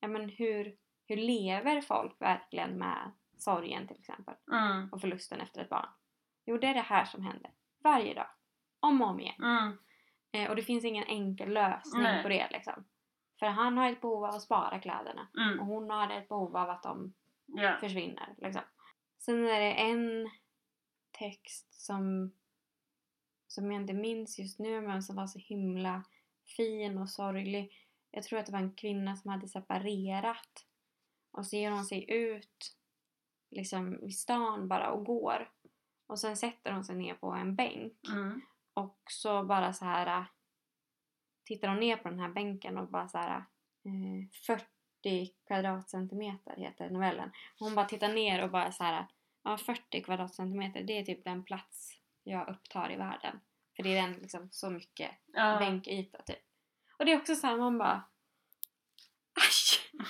[0.00, 0.76] ja men hur,
[1.08, 4.88] hur lever folk verkligen med sorgen till exempel Mm.
[4.92, 5.88] och förlusten efter ett barn?
[6.46, 7.50] Jo, det är det här som händer
[7.84, 8.28] varje dag,
[8.80, 9.42] om och om igen.
[9.42, 9.78] Mm.
[10.32, 12.22] Eh, och det finns ingen enkel lösning Nej.
[12.22, 12.84] på det liksom.
[13.38, 15.58] För han har ett behov av att spara kläderna och Mm.
[15.58, 17.14] hon har ett behov av att de
[17.46, 17.76] Ja.
[17.80, 18.34] försvinner.
[18.38, 18.62] Liksom.
[19.18, 20.30] Sen är det en
[21.10, 22.32] text som,
[23.46, 26.04] som jag inte minns just nu men som var så himla
[26.56, 27.72] fin och sorglig.
[28.10, 30.66] Jag tror att det var en kvinna som hade separerat.
[31.30, 32.76] Och så ger hon sig ut
[33.50, 35.50] liksom vid stan bara och går.
[36.06, 38.08] Och sen sätter hon sig ner på en bänk.
[38.08, 38.40] Mm.
[38.74, 40.26] Och så bara så här äh,
[41.44, 43.36] tittar hon ner på den här bänken och bara så här
[43.84, 44.28] eh,
[45.06, 47.30] 40 kvadratcentimeter heter novellen.
[47.58, 49.06] Hon bara tittar ner och bara så här
[49.44, 51.92] ja 40 kvadratcentimeter det är typ den plats
[52.22, 53.40] jag upptar i världen.
[53.76, 55.58] För det är den liksom så mycket Ja.
[55.58, 56.38] bänkyta typ.
[56.98, 58.02] Och det är också så här man bara
[59.34, 60.02] Aj!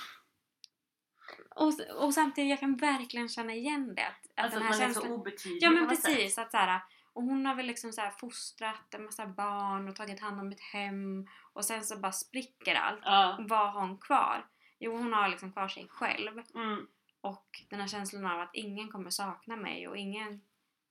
[1.55, 1.73] Och,
[2.05, 4.07] och samtidigt jag kan verkligen känna igen det.
[4.07, 5.05] Att, att Alltså den att här man är känslan...
[5.07, 6.05] så obetydlig Ja men sätt.
[6.05, 6.81] precis, att så här,
[7.13, 10.51] och hon har väl liksom så här fostrat en massa barn och tagit hand om
[10.51, 13.01] ett hem och sen så bara spricker allt.
[13.03, 13.37] Ja.
[13.39, 14.47] Vad har hon kvar?
[14.79, 16.87] Jo hon har liksom kvar sig själv Mm.
[17.21, 20.41] och den här känslan av att ingen kommer sakna mig och ingen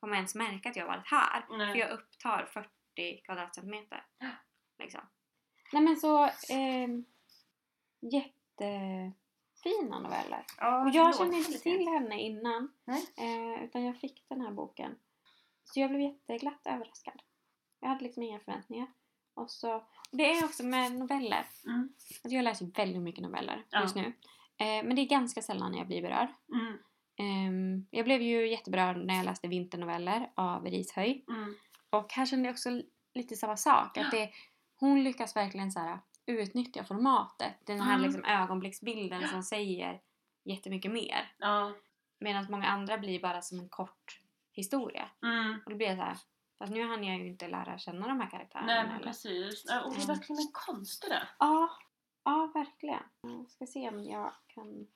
[0.01, 1.47] kommer ens märka att jag har varit här.
[1.51, 1.73] Nej.
[1.73, 2.47] För jag upptar
[2.97, 4.07] 40 kvadratcentimeter.
[4.79, 5.01] Liksom.
[5.73, 6.89] Nej men så eh,
[8.01, 10.45] jättefina noveller.
[10.59, 12.73] Ja, Och jag kände inte till henne innan.
[13.17, 14.99] Eh, utan jag fick den här boken.
[15.65, 17.23] Så jag blev jätteglatt överraskad.
[17.81, 18.87] Jag hade liksom inga förväntningar.
[19.37, 21.47] Och så, och det är också med noveller.
[21.67, 21.89] Mm.
[22.25, 23.83] Alltså jag läser väldigt mycket noveller Ja.
[23.83, 24.05] just nu.
[24.59, 26.29] Eh, men det är ganska sällan jag blir berörd.
[26.55, 26.79] Mm.
[27.19, 31.25] Ehm, jag blev ju jätteberörd när jag läste vinternoveller av Rishöj.
[31.29, 31.55] Mm.
[31.91, 32.83] Och här kände jag också
[33.15, 33.97] lite samma sak.
[33.99, 34.31] Att det,
[34.77, 37.55] hon lyckas verkligen så här, utnyttja formatet.
[37.67, 38.07] Den här Mm.
[38.07, 40.01] liksom ögonblicksbilden som säger
[40.45, 41.33] jättemycket mer.
[41.39, 41.73] Ja.
[42.19, 44.21] Medan många andra blir bara som en kort
[44.53, 45.09] historia.
[45.23, 45.61] Mm.
[45.65, 46.17] Och då blir det så här,
[46.59, 49.65] fast nu hann jag ju inte lära känna de här karaktärerna Nej men precis.
[49.65, 51.29] Och det är verkligen en konst det.
[51.39, 51.71] Ja,
[52.25, 53.03] ja verkligen.
[53.21, 54.87] Jag ska se om jag kan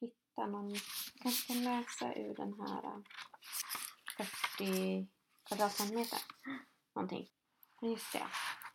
[0.00, 0.70] hitta någon.
[0.70, 4.26] Jag kanske kan läsa ur den här äh,
[4.58, 5.08] 40
[5.48, 6.18] kvadratcentimeter.
[6.94, 7.28] Någonting.
[7.82, 8.26] Just det.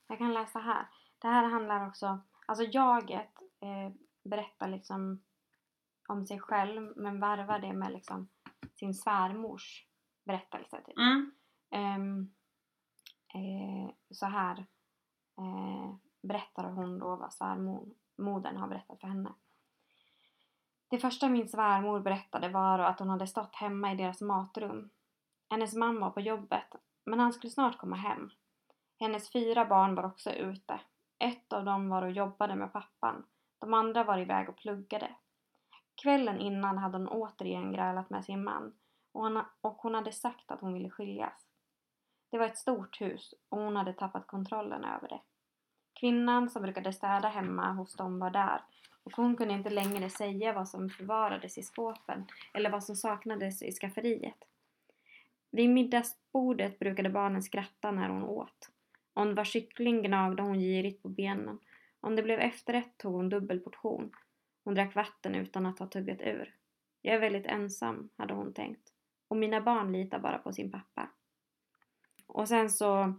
[0.07, 0.87] Jag kan läsa här.
[1.19, 5.23] Det här handlar också, alltså jaget eh, berättar liksom
[6.07, 8.29] om sig själv men varvar det med liksom
[8.75, 9.87] sin svärmors
[10.25, 10.81] berättelse.
[10.85, 10.97] Typ.
[10.97, 11.31] Mm.
[11.73, 12.33] Ehm,
[13.33, 14.65] eh, så här
[15.37, 19.33] eh, berättar hon då vad svärmodern har berättat för henne.
[20.89, 24.89] Det första min svärmor berättade var att hon hade stått hemma i deras matrum.
[25.49, 28.29] Hennes man var på jobbet, men han skulle snart komma hem.
[28.99, 30.79] Hennes fyra barn var också ute.
[31.19, 33.25] Ett av dem var och jobbade med pappan.
[33.59, 35.15] De andra var iväg och pluggade.
[36.01, 38.73] Kvällen innan hade hon återigen grälat med sin man
[39.11, 41.52] och hon, och hon hade sagt att hon ville skiljas.
[42.33, 45.19] Det var ett stort hus och hon hade tappat kontrollen över det.
[45.93, 48.61] Kvinnan som brukade städa hemma hos dem var där
[49.03, 53.61] och hon kunde inte längre säga vad som förvarades i skåpen eller vad som saknades
[53.63, 54.37] i skafferiet.
[55.51, 58.69] Vid middagsbordet brukade barnen skratta när hon åt.
[59.13, 61.59] Om det var kyckling gnagde hon girigt på benen.
[61.99, 64.11] Om det blev efterrätt tog hon dubbel portion.
[64.63, 66.55] Hon drack vatten utan att ha tuggat ur.
[67.01, 68.93] Jag är väldigt ensam, hade hon tänkt.
[69.27, 71.09] Och mina barn litar bara på sin pappa.
[72.27, 73.13] Och sen så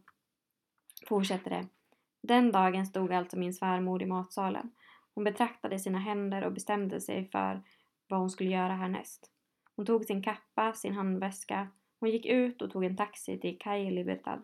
[1.08, 1.66] fortsätter det.
[2.22, 4.70] Den dagen stod alltså min svärmor i matsalen.
[5.14, 7.62] Hon betraktade sina händer och bestämde sig för
[8.08, 9.30] vad hon skulle göra härnäst.
[9.76, 11.68] Hon tog sin kappa, sin handväska.
[12.00, 14.42] Hon gick ut och tog en taxi till Calle Libertad.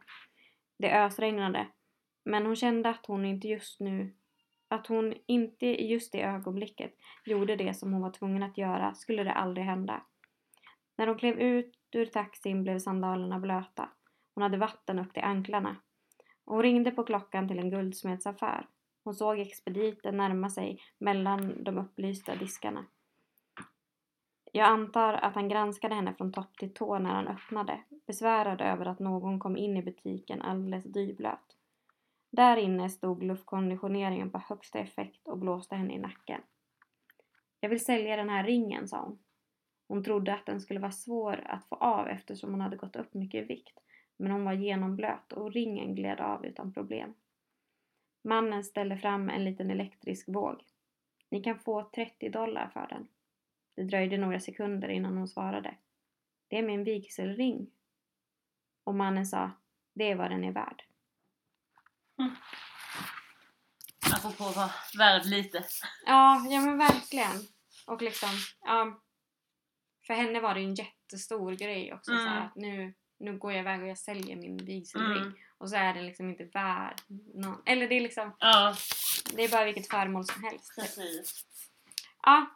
[0.79, 1.67] Det ösregnade,
[2.25, 4.15] men hon kände att hon inte just nu
[4.71, 6.95] att hon inte i just det ögonblicket
[7.25, 10.03] gjorde det som hon var tvungen att göra skulle det aldrig hända.
[10.97, 13.89] När hon klev ut ur taxin blev sandalerna blöta.
[14.35, 15.77] Hon hade vatten upp till anklarna.
[16.45, 18.67] Hon ringde på klockan till en guldsmedsaffär.
[19.05, 22.85] Hon såg expediten närma sig mellan de upplysta diskarna.
[24.53, 28.87] Jag antar att han granskade henne från topp till tå när han öppnade, besvärad över
[28.87, 31.57] att någon kom in i butiken alldeles dyblöt.
[32.31, 36.41] Där inne stod luftkonditioneringen på högsta effekt och blåste henne i nacken.
[37.61, 39.19] Jag vill sälja den här ringen, sa hon.
[39.89, 43.15] Hon trodde att den skulle vara svår att få av eftersom hon hade gått upp
[43.15, 43.80] mycket i vikt,
[44.21, 47.15] men hon var genomblöt och ringen gled av utan problem.
[48.23, 50.65] Mannen ställde fram en liten elektrisk våg.
[51.29, 53.09] Ni kan få 30 dollar för den.
[53.75, 55.75] Det dröjde några sekunder innan hon svarade.
[56.49, 57.71] Det är min vigselring.
[58.85, 59.51] Och mannen sa,
[59.93, 60.85] det är vad den är värd.
[62.19, 62.35] Mm.
[64.17, 65.65] Apropå vara värd lite.
[66.07, 67.37] Ja, ja men verkligen.
[67.87, 68.29] Och liksom,
[68.61, 69.01] ja.
[70.07, 72.25] För henne var det ju en jättestor grej också Mm.
[72.25, 75.23] så att nu, nu går jag iväg och jag säljer min vigselring.
[75.23, 75.35] Mm.
[75.59, 76.95] Och så är den liksom inte värd
[77.35, 78.75] någon, eller det är liksom, Ja,
[79.37, 80.75] det är bara vilket föremål som helst.
[80.79, 81.47] precis.
[82.23, 82.47] Ja.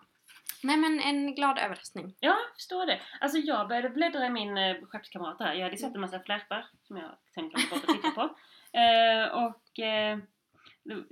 [0.63, 2.15] Nej men en glad överraskning.
[2.21, 3.01] Ja, jag förstår det.
[3.21, 5.55] Alltså jag började bläddra i min eh, skeppskamrat här.
[5.55, 8.37] Jag hade sett en massa flärpar som jag tänkte gå bort och titta på.
[8.79, 10.19] Eh, och eh,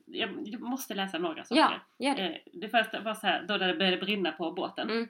[0.06, 1.60] jag, jag måste läsa några saker.
[1.60, 2.28] Ja, gör det.
[2.28, 4.90] Eh, det första var så här, då det började brinna på båten.
[4.90, 5.08] Mm.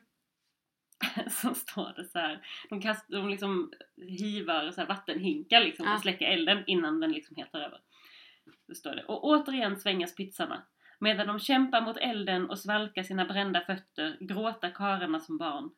[1.30, 5.94] så står det så här, de, kast, de liksom hivar så här vattenhinkar liksom Ja.
[5.94, 7.80] och släcker elden innan den liksom helt tar över.
[8.66, 9.04] Så står det.
[9.04, 10.62] Och återigen svängas pizzarna.
[11.00, 15.70] Medan de kämpar mot elden och svalkar sina brända fötter gråta karlarna som barn.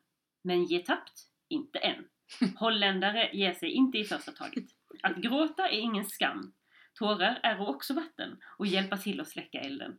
[0.43, 1.23] Men ge tappt?
[1.49, 2.05] Inte än.
[2.59, 4.65] Holländare ger sig inte i första taget.
[5.03, 6.53] Att gråta är ingen skam.
[6.93, 9.97] Tårar är också vatten och hjälpa till att släcka elden.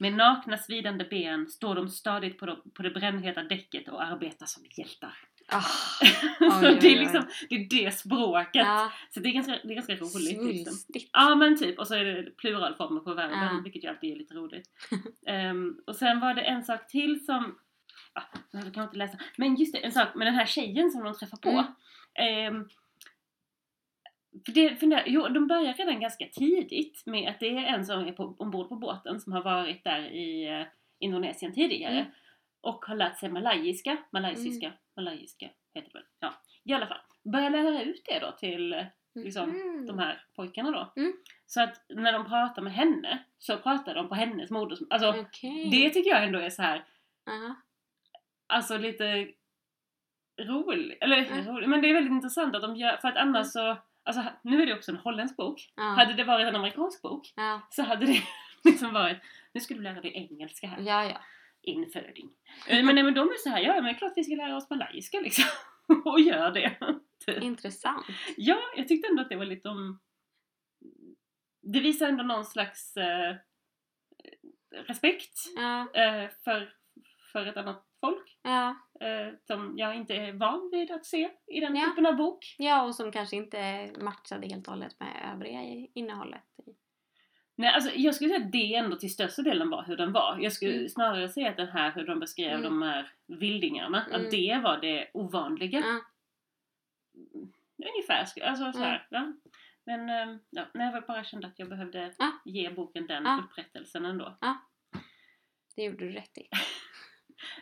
[0.00, 4.46] Med nakna svidande ben står de stadigt på, de, på det brännheta däcket och arbetar
[4.46, 5.14] som hjältar.
[5.48, 5.60] Ah,
[6.60, 8.66] så oj, det är liksom, det är det språket.
[8.66, 10.44] ja, Så det är ganska, det är ganska roligt.
[10.44, 10.94] Liksom.
[11.12, 13.60] Ja men typ, och så är det pluralformer på verben, Ja.
[13.64, 14.68] vilket ju alltid är lite roligt.
[15.26, 17.58] Ehm, och sen var det en sak till som,
[18.14, 18.22] ja,
[18.52, 21.14] kan jag inte läsa, men just det, en sak med den här tjejen som de
[21.14, 21.50] träffar på.
[22.14, 22.54] Mm.
[22.56, 22.68] Ehm,
[24.46, 27.84] för det, för det, jo, de börjar redan ganska tidigt med att det är en
[27.86, 30.66] som är på, ombord på båten som har varit där i eh,
[30.98, 32.10] Indonesien tidigare Mm.
[32.60, 36.06] och har lärt sig malayiska, malaysiska, malayiska heter det väl?
[36.20, 37.00] Ja, i alla fall.
[37.32, 39.86] Börjar lära ut det då till eh, liksom, Mhm.
[39.86, 40.92] de här pojkarna då.
[41.02, 41.12] Mm.
[41.46, 44.88] Så att när de pratar med henne så pratar de på hennes modersmål.
[44.90, 45.68] Alltså Okej.
[45.70, 46.84] det tycker jag ändå är så här,
[47.26, 47.54] Ja.
[48.46, 49.28] alltså lite
[50.40, 50.98] roligt.
[51.02, 51.46] Eller Mm.
[51.46, 54.62] roligt, men det är väldigt intressant att de gör, för att annars så, alltså nu
[54.62, 55.72] är det också en holländsk bok.
[55.76, 55.82] Ja.
[55.82, 57.60] Hade det varit en amerikansk bok Ja.
[57.70, 58.22] så hade det
[58.64, 59.18] liksom varit,
[59.52, 60.80] nu ska du lära dig engelska här.
[60.80, 61.20] ja, ja.
[61.62, 62.30] Inföding.
[62.68, 64.34] Eh, Men, nej, men de är så här, ja men det är klart vi ska
[64.34, 65.44] lära oss malayiska liksom.
[66.04, 66.76] Och gör det.
[67.26, 67.42] Typ.
[67.42, 68.06] Intressant.
[68.36, 70.00] Ja, jag tyckte ändå att det var lite om...
[71.62, 73.36] Det visar ändå någon slags eh,
[74.86, 76.72] respekt Ja, eh, för,
[77.32, 78.38] för ett annat folk.
[78.42, 78.76] ja.
[79.00, 81.86] Eh, som jag inte är van vid att se i den Ja.
[81.86, 82.54] typen av bok.
[82.58, 85.60] ja, och som kanske inte matchade helt och hållet med övriga
[85.94, 86.42] innehållet.
[87.56, 90.38] Nej, alltså, jag skulle säga att det ändå till största delen var hur den var.
[90.40, 90.88] Jag skulle Mm.
[90.88, 92.62] snarare säga att den här, hur de beskrev Mm.
[92.62, 94.20] de här vildingarna, Mm.
[94.26, 95.78] att det var det ovanliga.
[95.80, 96.00] Ja.
[97.94, 99.32] Ungefär, sku- alltså så här, ja.
[99.84, 103.40] Men eh, ja, nej, jag bara kände att jag behövde ge boken den Ja.
[103.44, 104.38] upprättelsen ändå.
[105.76, 106.48] Det gjorde du rätt i.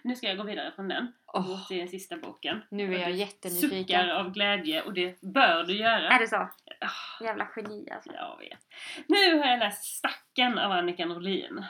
[0.02, 2.62] Nu ska jag gå vidare från den och till den sista boken.
[2.70, 3.70] nu är jag jättenyfiken.
[3.84, 6.08] Suckar av glädje och det bör du göra.
[6.08, 6.36] Är det så?
[6.36, 8.12] Ah, Jävla geni alltså.
[8.12, 8.66] Jag vet.
[9.06, 11.64] Nu har jag läst Stacken av Annika Norlin.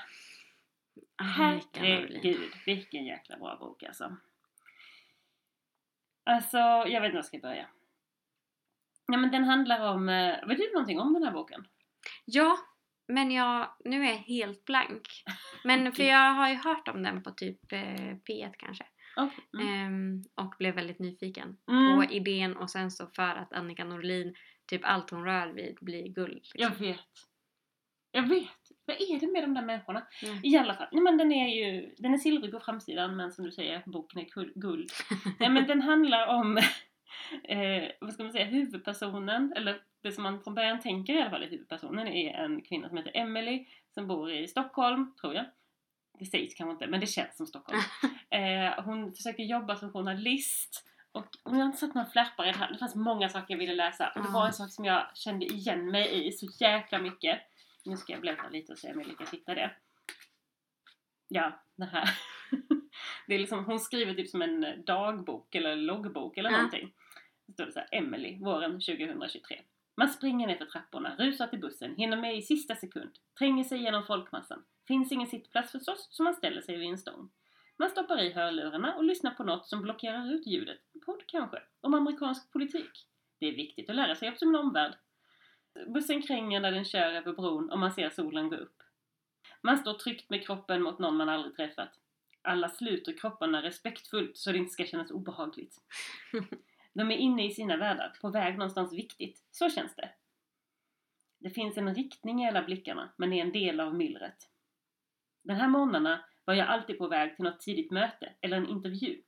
[1.17, 2.09] Annika Norlin.
[2.11, 4.17] Herregud, vilken jäkla bra bok alltså.
[6.25, 7.67] Alltså, jag vet inte var jag ska börja.
[9.07, 11.69] Ja men den handlar om, eh, vet du någonting om den här boken?
[12.25, 12.59] Ja,
[13.09, 15.09] men jag, nu är jag helt blank.
[15.65, 18.85] Men för jag har ju hört om den på typ eh, P1 kanske.
[19.17, 19.45] Okej.
[19.63, 19.69] Mm.
[19.69, 21.97] Ehm, och blev väldigt nyfiken Mm.
[21.97, 24.35] på idén och sen så för att Annika Norlin,
[24.67, 26.35] typ allt hon rör vid blir guld.
[26.35, 26.61] Liksom.
[26.61, 27.01] Jag vet.
[28.13, 28.49] Jag vet.
[28.87, 30.07] Vad är det med de där människorna?
[30.23, 30.41] Mm.
[30.43, 33.45] I alla fall, nej, men den är ju den är silvrig på framsidan men som
[33.45, 34.91] du säger, boken är guld.
[35.41, 36.59] nej men den handlar om,
[37.45, 41.31] eh, vad ska man säga, huvudpersonen, eller det som man från början tänker i alla
[41.31, 45.45] fall är huvudpersonen är en kvinna som heter Emily som bor i Stockholm, tror jag.
[46.19, 47.81] Det sägs kanske inte, men det känns som Stockholm.
[48.31, 52.59] eh, hon försöker jobba som journalist och hon har inte satt några flappar i det
[52.59, 52.73] här.
[52.73, 55.47] Det fanns många saker jag ville läsa och det var en sak som jag kände
[55.47, 57.39] igen mig i så jäkla mycket.
[57.85, 59.71] Nu ska jag bläddra lite och se om jag lyckas hitta det.
[61.29, 62.11] Ja, det här.
[63.27, 66.57] Det är liksom, hon skriver typ som en dagbok eller loggbok eller Ja.
[66.57, 66.93] någonting.
[67.47, 69.61] Det står det så här, Emily, våren 2023.
[69.97, 73.83] Man springer ner för trapporna, rusar till bussen, hinner med i sista sekund, tränger sig
[73.83, 74.65] genom folkmassan.
[74.89, 77.31] Finns ingen sittplats förstås, så man ställer sig vid en stång.
[77.77, 80.81] Man stoppar i hörlurarna och lyssnar på något som blockerar ut ljudet.
[80.95, 81.63] En podd kanske?
[81.81, 83.07] Om amerikansk politik.
[83.41, 84.95] Det är viktigt att lära sig om sin omvärld.
[85.87, 88.83] Bussen kränger när den kör över bron och man ser solen gå upp.
[89.63, 91.91] Man står tryckt med kroppen mot någon man aldrig träffat.
[92.49, 95.77] Alla sluter kropparna respektfullt så det inte ska kännas obehagligt.
[96.93, 99.43] De är inne i sina världar, på väg någonstans viktigt.
[99.51, 100.11] Så känns det.
[101.39, 104.51] Det finns en riktning i alla blickarna, men är en del av myllret.
[105.43, 109.23] Den här morgnarna var jag alltid på väg till något tidigt möte eller en intervju.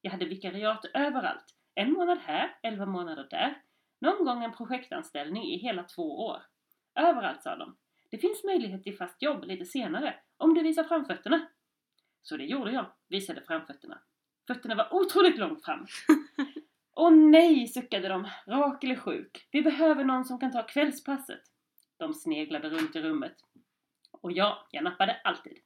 [0.00, 1.54] Jag hade vikariat överallt.
[1.74, 3.62] En månad här, elva månader där.
[3.98, 6.42] Någon gång en projektanställning i hela två år.
[6.94, 7.76] Överallt sa de.
[8.10, 11.48] Det finns möjlighet till fast jobb lite senare, om du visar framfötterna.
[12.28, 13.98] Så det gjorde jag, visade framfötterna.
[14.46, 15.86] Fötterna var otroligt långt fram.
[16.96, 18.28] Åh nej, suckade de.
[18.46, 19.48] Rakel är sjuk.
[19.52, 21.40] Vi behöver någon som kan ta kvällspasset.
[21.96, 23.36] De sneglade runt i rummet.
[24.10, 25.58] Och ja, jag nappade alltid.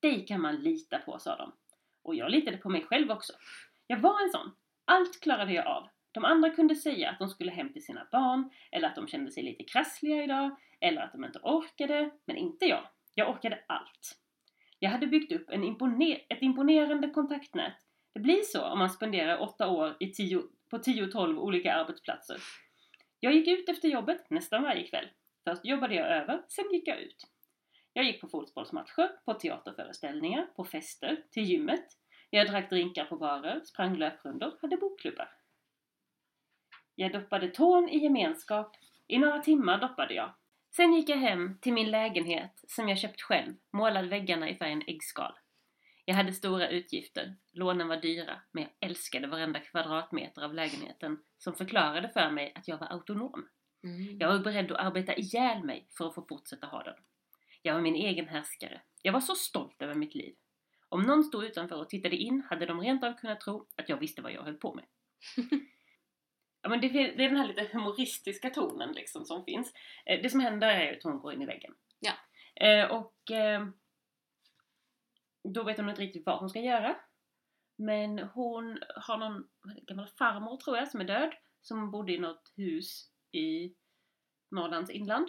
[0.00, 1.52] Dig kan man lita på, sa de.
[2.02, 3.32] Och jag litade på mig själv också.
[3.86, 4.52] Jag var en sån.
[4.84, 5.88] Allt klarade jag av.
[6.12, 9.30] De andra kunde säga att de skulle hem till sina barn, eller att de kände
[9.30, 12.88] sig lite krassliga idag, eller att de inte orkade, men inte jag.
[13.14, 14.20] Jag orkade allt.
[14.82, 17.72] Jag hade byggt upp en imponer- ett imponerande kontaktnät.
[18.14, 22.42] Det blir så om man spenderar åtta år i tio, på 10-12 olika arbetsplatser.
[23.20, 25.08] Jag gick ut efter jobbet nästan varje kväll.
[25.44, 27.26] Först jobbade jag över, sen gick jag ut.
[27.92, 31.86] Jag gick på fotbollsmatcher, på teaterföreställningar, på fester, till gymmet.
[32.30, 35.28] Jag drack drinkar på barer, sprang löprundor, hade bokklubbar.
[36.94, 38.76] Jag doppade tån i gemenskap.
[39.06, 40.34] I några timmar doppade jag.
[40.76, 44.82] Sen gick jag hem till min lägenhet som jag köpt själv, målade väggarna i färgen
[44.86, 45.32] äggskal.
[46.04, 51.54] Jag hade stora utgifter, lånen var dyra, men jag älskade varenda kvadratmeter av lägenheten som
[51.54, 53.48] förklarade för mig att jag var autonom.
[53.84, 54.18] Mm.
[54.18, 56.96] Jag var beredd att arbeta ihjäl mig för att få fortsätta ha den.
[57.62, 58.80] Jag var min egen härskare.
[59.02, 60.34] Jag var så stolt över mitt liv.
[60.88, 63.96] Om någon stod utanför och tittade in hade de rent av kunnat tro att jag
[63.96, 64.84] visste vad jag höll på med.
[66.62, 69.72] ja, men det, det är den här lite humoristiska tonen liksom som finns.
[70.06, 71.74] Eh, Det som händer är att hon går in i väggen.
[72.00, 72.12] Ja.
[72.66, 73.66] Eh, och eh,
[75.54, 76.96] då vet hon inte riktigt vad hon ska göra.
[77.76, 79.48] Men hon har någon
[79.86, 81.34] gammal farmor tror jag som är död.
[81.62, 83.74] Som bodde i något hus i
[84.50, 85.28] Norrlands inland.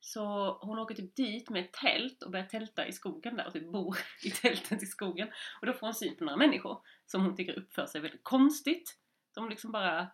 [0.00, 3.52] Så hon åker typ dit med ett tält och börjar tälta i skogen där och
[3.52, 5.28] typ bor i tältet i skogen.
[5.60, 8.98] Och då får hon syn på några människor som hon tycker uppför sig väldigt konstigt.
[9.34, 10.10] De liksom bara...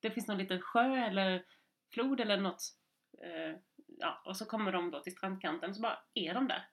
[0.00, 1.44] Det finns någon liten sjö eller
[1.94, 2.62] flod eller något.
[3.24, 3.56] Eh,
[3.86, 6.68] ja, och så kommer de då till strandkanten och så bara är de där.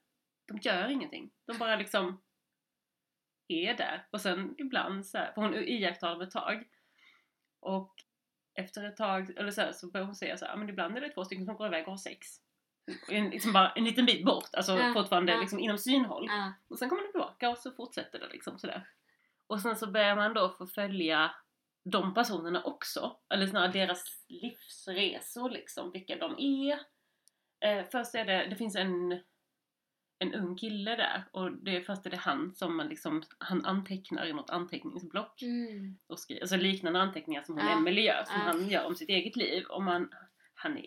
[0.47, 1.31] De gör ingenting.
[1.47, 2.23] De bara liksom
[3.47, 4.07] är där.
[4.11, 6.63] Och sen ibland så här, för hon iakttar dem ett tag.
[7.59, 7.93] Och
[8.55, 11.01] efter ett tag, eller så, här, så börjar hon säga så här, men ibland är
[11.01, 12.27] det två stycken som går iväg och har sex.
[13.09, 15.39] En, liksom bara en liten bit bort, alltså Ja, fortfarande ja.
[15.39, 16.25] liksom inom synhåll.
[16.29, 16.53] Ja.
[16.67, 18.87] Och sen kommer de tillbaka och så fortsätter det liksom sådär.
[19.47, 21.35] Och sen så börjar man då få följa
[21.91, 23.17] de personerna också.
[23.33, 26.79] Eller snarare deras livsresor liksom, vilka de är.
[27.65, 29.11] Eh, först är det, det finns en,
[30.19, 33.65] en ung kille där och det är först är det han som man liksom, han
[33.65, 35.41] antecknar i något anteckningsblock.
[35.41, 35.97] Mm.
[36.07, 38.41] Och skriver, alltså liknande anteckningar som hon Ja, Emelie gör, som ja.
[38.41, 39.65] han gör om sitt eget liv.
[39.65, 40.13] Och man,
[40.53, 40.85] han är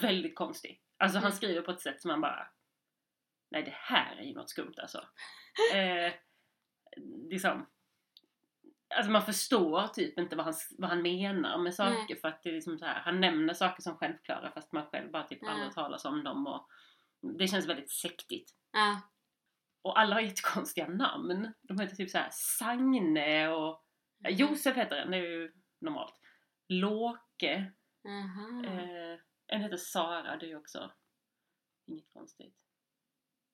[0.00, 0.82] väldigt konstig.
[0.96, 1.36] Alltså han Mm.
[1.36, 2.46] skriver på ett sätt som man bara
[3.50, 4.98] Nej det här är ju något skumt alltså.
[5.74, 6.12] eh,
[7.30, 7.66] liksom,
[8.96, 12.20] alltså man förstår typ inte vad han, vad han menar med saker Nej.
[12.20, 15.10] för att det är liksom så här, han nämner saker som självklara fast man själv
[15.10, 15.50] bara typ Ja.
[15.50, 16.68] aldrig talas om dem och
[17.38, 18.54] det känns väldigt sektigt.
[18.72, 19.00] Ja.
[19.82, 21.52] Och alla har jättekonstiga namn.
[21.62, 23.86] De heter typ så här Sagne och
[24.24, 24.36] Mm.
[24.36, 26.14] Josef heter den, det är ju normalt.
[26.68, 27.72] Låke.
[28.64, 30.92] Eh, en heter Sara, det är ju också
[31.86, 32.56] inget konstigt.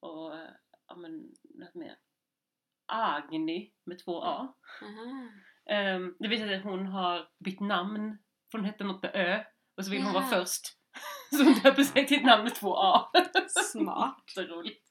[0.00, 0.50] Och eh,
[0.86, 1.96] ja men något mer.
[2.88, 4.54] Agni med två A.
[5.70, 8.18] Ehm, det visar sig att hon har bytt namn.
[8.50, 9.44] För hon hette något med Ö.
[9.76, 10.62] Och så vill hon vara först.
[11.30, 13.10] Så hon döper sig till ett namn med två A.
[13.72, 14.24] Smart.
[14.36, 14.86] Jätteroligt.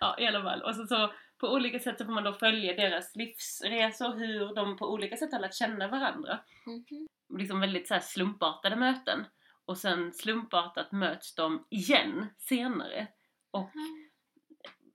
[0.00, 0.62] Ja i alla fall.
[0.62, 4.16] Och så, så på olika sätt så får man då följa deras livsresor.
[4.16, 6.40] Hur de på olika sätt har lärt känna varandra.
[6.66, 7.08] Mhm.
[7.38, 9.26] Liksom väldigt så slumpartade möten.
[9.64, 13.06] Och sen slumpartat möts de igen senare.
[13.50, 13.70] Och Aha.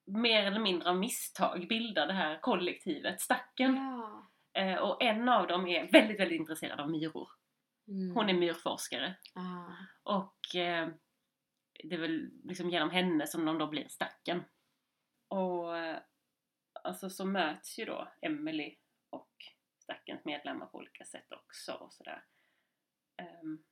[0.06, 3.76] Mer eller mindre av misstag bildar det här kollektivet, stacken.
[3.76, 4.32] Ja.
[4.62, 7.30] Eh, och en av dem är väldigt, väldigt intresserad av myror.
[7.88, 8.16] Mm.
[8.16, 9.16] Hon är myrforskare.
[9.34, 9.72] Ah.
[10.04, 10.90] Och eh,
[11.84, 14.44] det är väl liksom genom henne som de då blir stacken.
[15.28, 16.00] Och eh,
[16.84, 18.76] alltså så möts ju då Emily
[19.10, 19.32] och
[19.80, 22.24] stackens medlemmar på olika sätt också och sådär.
[23.18, 23.64] Ehm.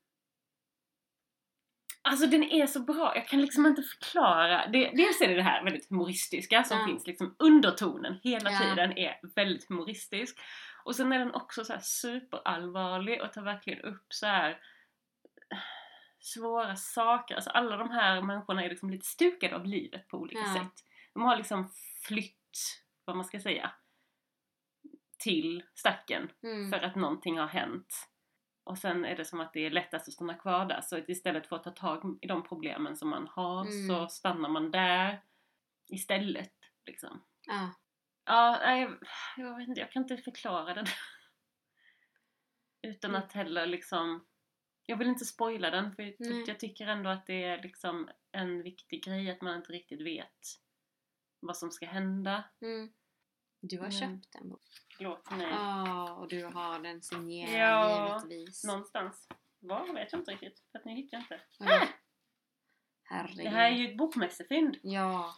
[2.06, 4.68] Alltså den är så bra, jag kan liksom inte förklara.
[4.68, 6.86] Det, dels är det det här väldigt humoristiska som Ja.
[6.86, 8.60] finns liksom undertonen hela Ja.
[8.60, 10.39] tiden är väldigt humoristisk.
[10.86, 14.60] Och sen är den också så superallvarlig och tar verkligen upp så här
[16.20, 17.36] svåra saker.
[17.36, 20.54] Alltså alla de här människorna är liksom lite stukade av livet på olika Ja.
[20.54, 20.86] sätt.
[21.14, 21.70] De har liksom
[22.08, 23.72] flytt, vad man ska säga,
[25.18, 26.72] till stacken Mm.
[26.72, 28.10] för att någonting har hänt.
[28.64, 30.82] Och sen är det som att det är lättast att stanna kvar där.
[30.82, 33.88] Så istället för att ta tag i de problemen som man har Mm.
[33.88, 35.24] så stannar man där
[35.88, 36.53] istället.
[36.86, 37.24] Liksom.
[37.47, 37.74] Ja.
[38.26, 38.89] Ja, nej,
[39.38, 40.86] jag vet inte, jag kan inte förklara den.
[42.82, 44.26] Utan att heller liksom...
[44.86, 46.43] Jag vill inte spoila den för jag, Nej.
[46.47, 50.39] jag tycker ändå att det är liksom en viktig grej att man inte riktigt vet
[51.39, 52.43] vad som ska hända.
[52.61, 52.93] Mm.
[53.61, 53.99] Du har Mm.
[53.99, 54.61] köpt en bok.
[54.97, 55.47] Förlåt mig.
[55.51, 58.63] Ja, och du har den signerad Ja, givetvis.
[58.63, 59.27] Någonstans.
[59.59, 60.63] Var vet jag inte riktigt.
[60.71, 61.41] För att nu hittar inte.
[61.59, 61.87] Ja.
[63.03, 63.45] Herregud.
[63.45, 64.77] Det här är ju ett bokmässefynd.
[64.83, 65.35] Ja.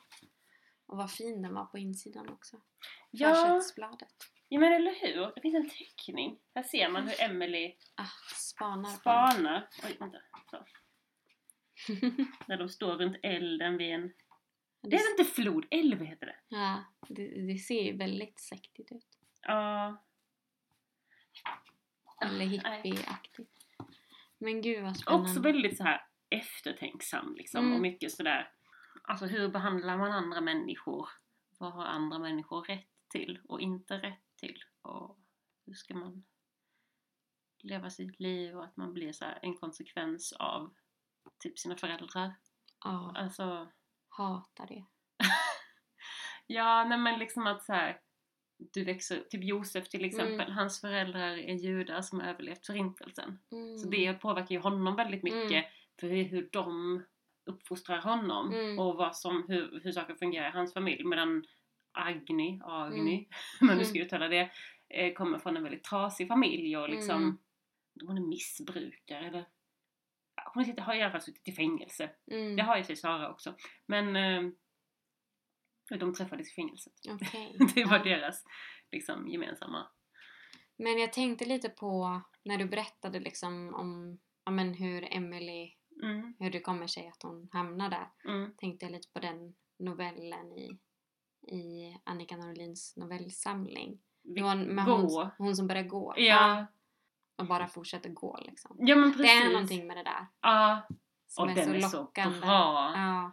[0.85, 2.61] Och vad fin den var på insidan också.
[3.11, 4.13] Ja, Försättsbladet.
[4.49, 5.31] ja, men eller hur?
[5.35, 6.39] Det finns en teckning.
[6.55, 9.69] Här ser man hur Emily Ah, spanar spanar.
[9.85, 10.17] Oj, vänta.
[10.51, 10.65] Så.
[12.47, 14.01] När de står runt elden vid en...
[14.81, 16.35] Det det, är inte flod, älv heter det.
[16.47, 19.14] ja, det, det ser ju väldigt sektigt ut.
[19.45, 19.97] Ja.
[22.21, 23.51] Eller hippieaktigt.
[24.37, 25.29] Men gud vad spännande.
[25.29, 27.65] Också väldigt så här eftertänksam liksom.
[27.65, 27.75] Mm.
[27.75, 28.51] Och mycket sådär.
[29.03, 31.09] Alltså hur behandlar man andra människor?
[31.57, 34.63] Vad har andra människor rätt till och inte rätt till?
[34.81, 35.19] Och
[35.65, 36.23] hur ska man
[37.57, 40.73] leva sitt liv och att man blir så en konsekvens av
[41.39, 42.35] typ sina föräldrar.
[42.83, 43.71] Ja, Alltså,
[44.09, 44.85] hatar det.
[46.47, 48.01] ja nej men liksom att så här
[48.57, 50.51] du växer, typ Josef till exempel, Mm.
[50.51, 53.39] hans föräldrar är judar som har överlevt förintelsen.
[53.51, 53.77] Mm.
[53.77, 55.63] Så det påverkar ju honom väldigt mycket Mm.
[55.99, 57.03] för hur, de
[57.45, 58.79] uppfostrar honom Mm.
[58.79, 61.03] och vad som, hur, hur saker fungerar i hans familj.
[61.03, 61.45] Medan
[61.91, 63.25] Agni, Agni, Mm.
[63.61, 64.49] man nu ska uttala det,
[64.89, 67.37] eh, kommer från en väldigt trasig familj och liksom Mm.
[68.07, 69.45] hon är missbrukare eller
[70.53, 72.09] hon sitter, har i alla fall suttit i fängelse.
[72.31, 72.55] Mm.
[72.55, 73.55] Det har ju sig Sara också.
[73.85, 74.51] Men eh,
[75.89, 76.93] de träffades i fängelset.
[77.09, 77.55] Okej.
[77.75, 78.03] Det var Ja.
[78.03, 78.43] deras
[78.91, 79.87] liksom, gemensamma.
[80.77, 85.73] Men jag tänkte lite på när du berättade liksom om ja, men hur Emily,
[86.03, 88.07] Mm, hur det kommer sig att hon hamnar där.
[88.33, 90.77] mm, Tänkte jag lite på den novellen i,
[91.55, 93.99] i Annika Norlins novellsamling.
[94.39, 95.29] Hon, Gå.
[95.37, 96.13] hon som börjar gå.
[96.17, 96.65] Ja,
[97.37, 98.77] Och bara fortsätter gå liksom.
[98.79, 99.25] ja men precis.
[99.25, 100.87] Det är någonting med det där Ja,
[101.27, 102.39] som och är, den så är så lockande.
[102.39, 102.93] bra.
[102.95, 103.31] Ja.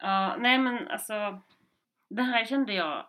[0.00, 1.42] Ja, nej men alltså.
[2.10, 3.06] Det här kände jag.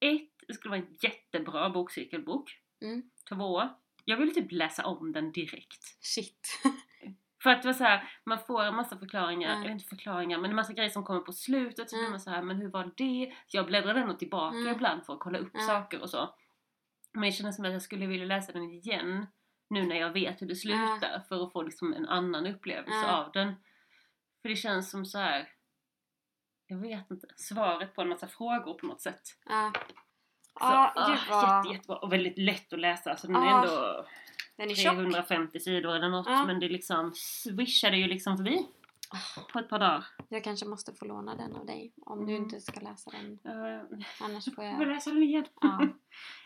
[0.00, 2.58] Ett, det skulle vara en jättebra bokcykelbok.
[2.82, 3.02] Mm.
[3.28, 3.68] Två,
[4.04, 5.84] jag ville typ läsa om den direkt.
[6.00, 6.60] Shit.
[7.42, 9.62] För att det var så här, man får en massa förklaringar, Mm.
[9.62, 11.90] eller inte förklaringar, men en massa grejer som kommer på slutet.
[11.90, 12.10] Så blir Mm.
[12.10, 13.34] man så här, men hur var det?
[13.46, 14.74] Så jag bläddrade ändå tillbaka Mm.
[14.74, 15.66] ibland för att kolla upp Mm.
[15.66, 16.34] saker och så.
[17.12, 19.26] Men jag känner som att jag skulle vilja läsa den igen.
[19.70, 21.20] Nu när jag vet hur det slutar.
[21.28, 23.54] För att få liksom en annan upplevelse av den.
[24.42, 25.48] För det känns som så här.
[26.66, 27.26] Jag vet inte.
[27.36, 29.20] Svaret på en massa frågor på något sätt.
[29.46, 29.72] Ja.
[30.58, 31.58] Så, ah, gud vad...
[31.66, 31.96] jätte, jättebra.
[31.96, 33.16] Och väldigt lätt att läsa.
[33.16, 33.60] Så den är Ah.
[33.62, 34.06] ändå
[34.56, 34.94] Den är tjock.
[34.94, 36.44] 350 sidor eller något Ja.
[36.46, 38.66] men det liksom swishade ju liksom förbi
[39.10, 40.04] Ah, på ett par dagar.
[40.28, 42.44] Jag kanske måste få låna den av dig om du Mm.
[42.44, 43.38] inte ska läsa den.
[43.54, 43.82] Uh,
[44.20, 44.94] Annars får jag får jag...
[44.94, 45.44] läsa den igen.
[45.60, 45.88] Ja, Ja,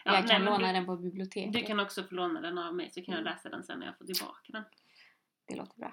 [0.04, 1.52] jag nej, kan men låna du, den på biblioteket.
[1.52, 3.32] Du kan också få låna den av mig så kan jag Mm.
[3.34, 4.64] läsa den sen när jag får tillbaka den.
[5.48, 5.92] Det låter bra.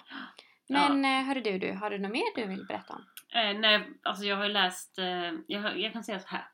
[0.69, 1.21] Men ja.
[1.21, 3.01] hörru du, du, har du något mer du vill berätta om?
[3.39, 6.47] Eh, nej, alltså jag har läst, eh, jag, har, jag kan säga så här.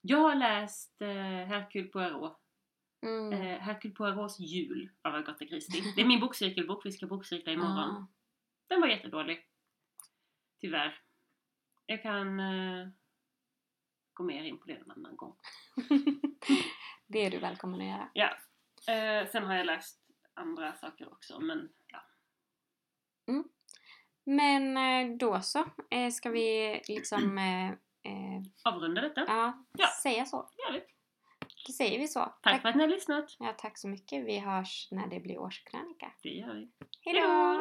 [0.00, 1.08] Jag har läst eh,
[1.48, 2.36] Hercule Poirot,
[3.02, 3.32] Mm.
[3.32, 5.82] eh, Hercule Poirots jul av Agatha Christie.
[5.96, 7.76] Det är min bokcirkelbok, vi ska bokcirkla imorgon.
[7.78, 8.06] Ja.
[8.68, 9.46] Den var jättedålig.
[10.60, 11.00] Tyvärr.
[11.86, 12.88] Jag kan eh,
[14.12, 15.36] gå mer in på det en annan gång.
[17.06, 18.08] det är du välkommen att göra.
[18.12, 18.28] Ja.
[18.94, 20.00] Eh, sen har jag läst
[20.34, 22.02] andra saker också men ja.
[24.24, 25.64] Men eh, då så.
[25.90, 27.68] Eh, Ska vi liksom eh,
[28.12, 29.24] eh, Avrunda detta.
[29.28, 29.86] ja, Ja.
[30.02, 30.36] säga så?
[30.58, 30.80] Gör vi.
[31.66, 32.34] Då säger vi så.
[32.42, 33.36] Tack för att ni har lyssnat.
[33.38, 34.24] Ja, tack så mycket.
[34.24, 36.12] Vi hörs när det blir årskrönika.
[36.22, 36.68] Det gör vi.
[37.04, 37.60] Hejdå!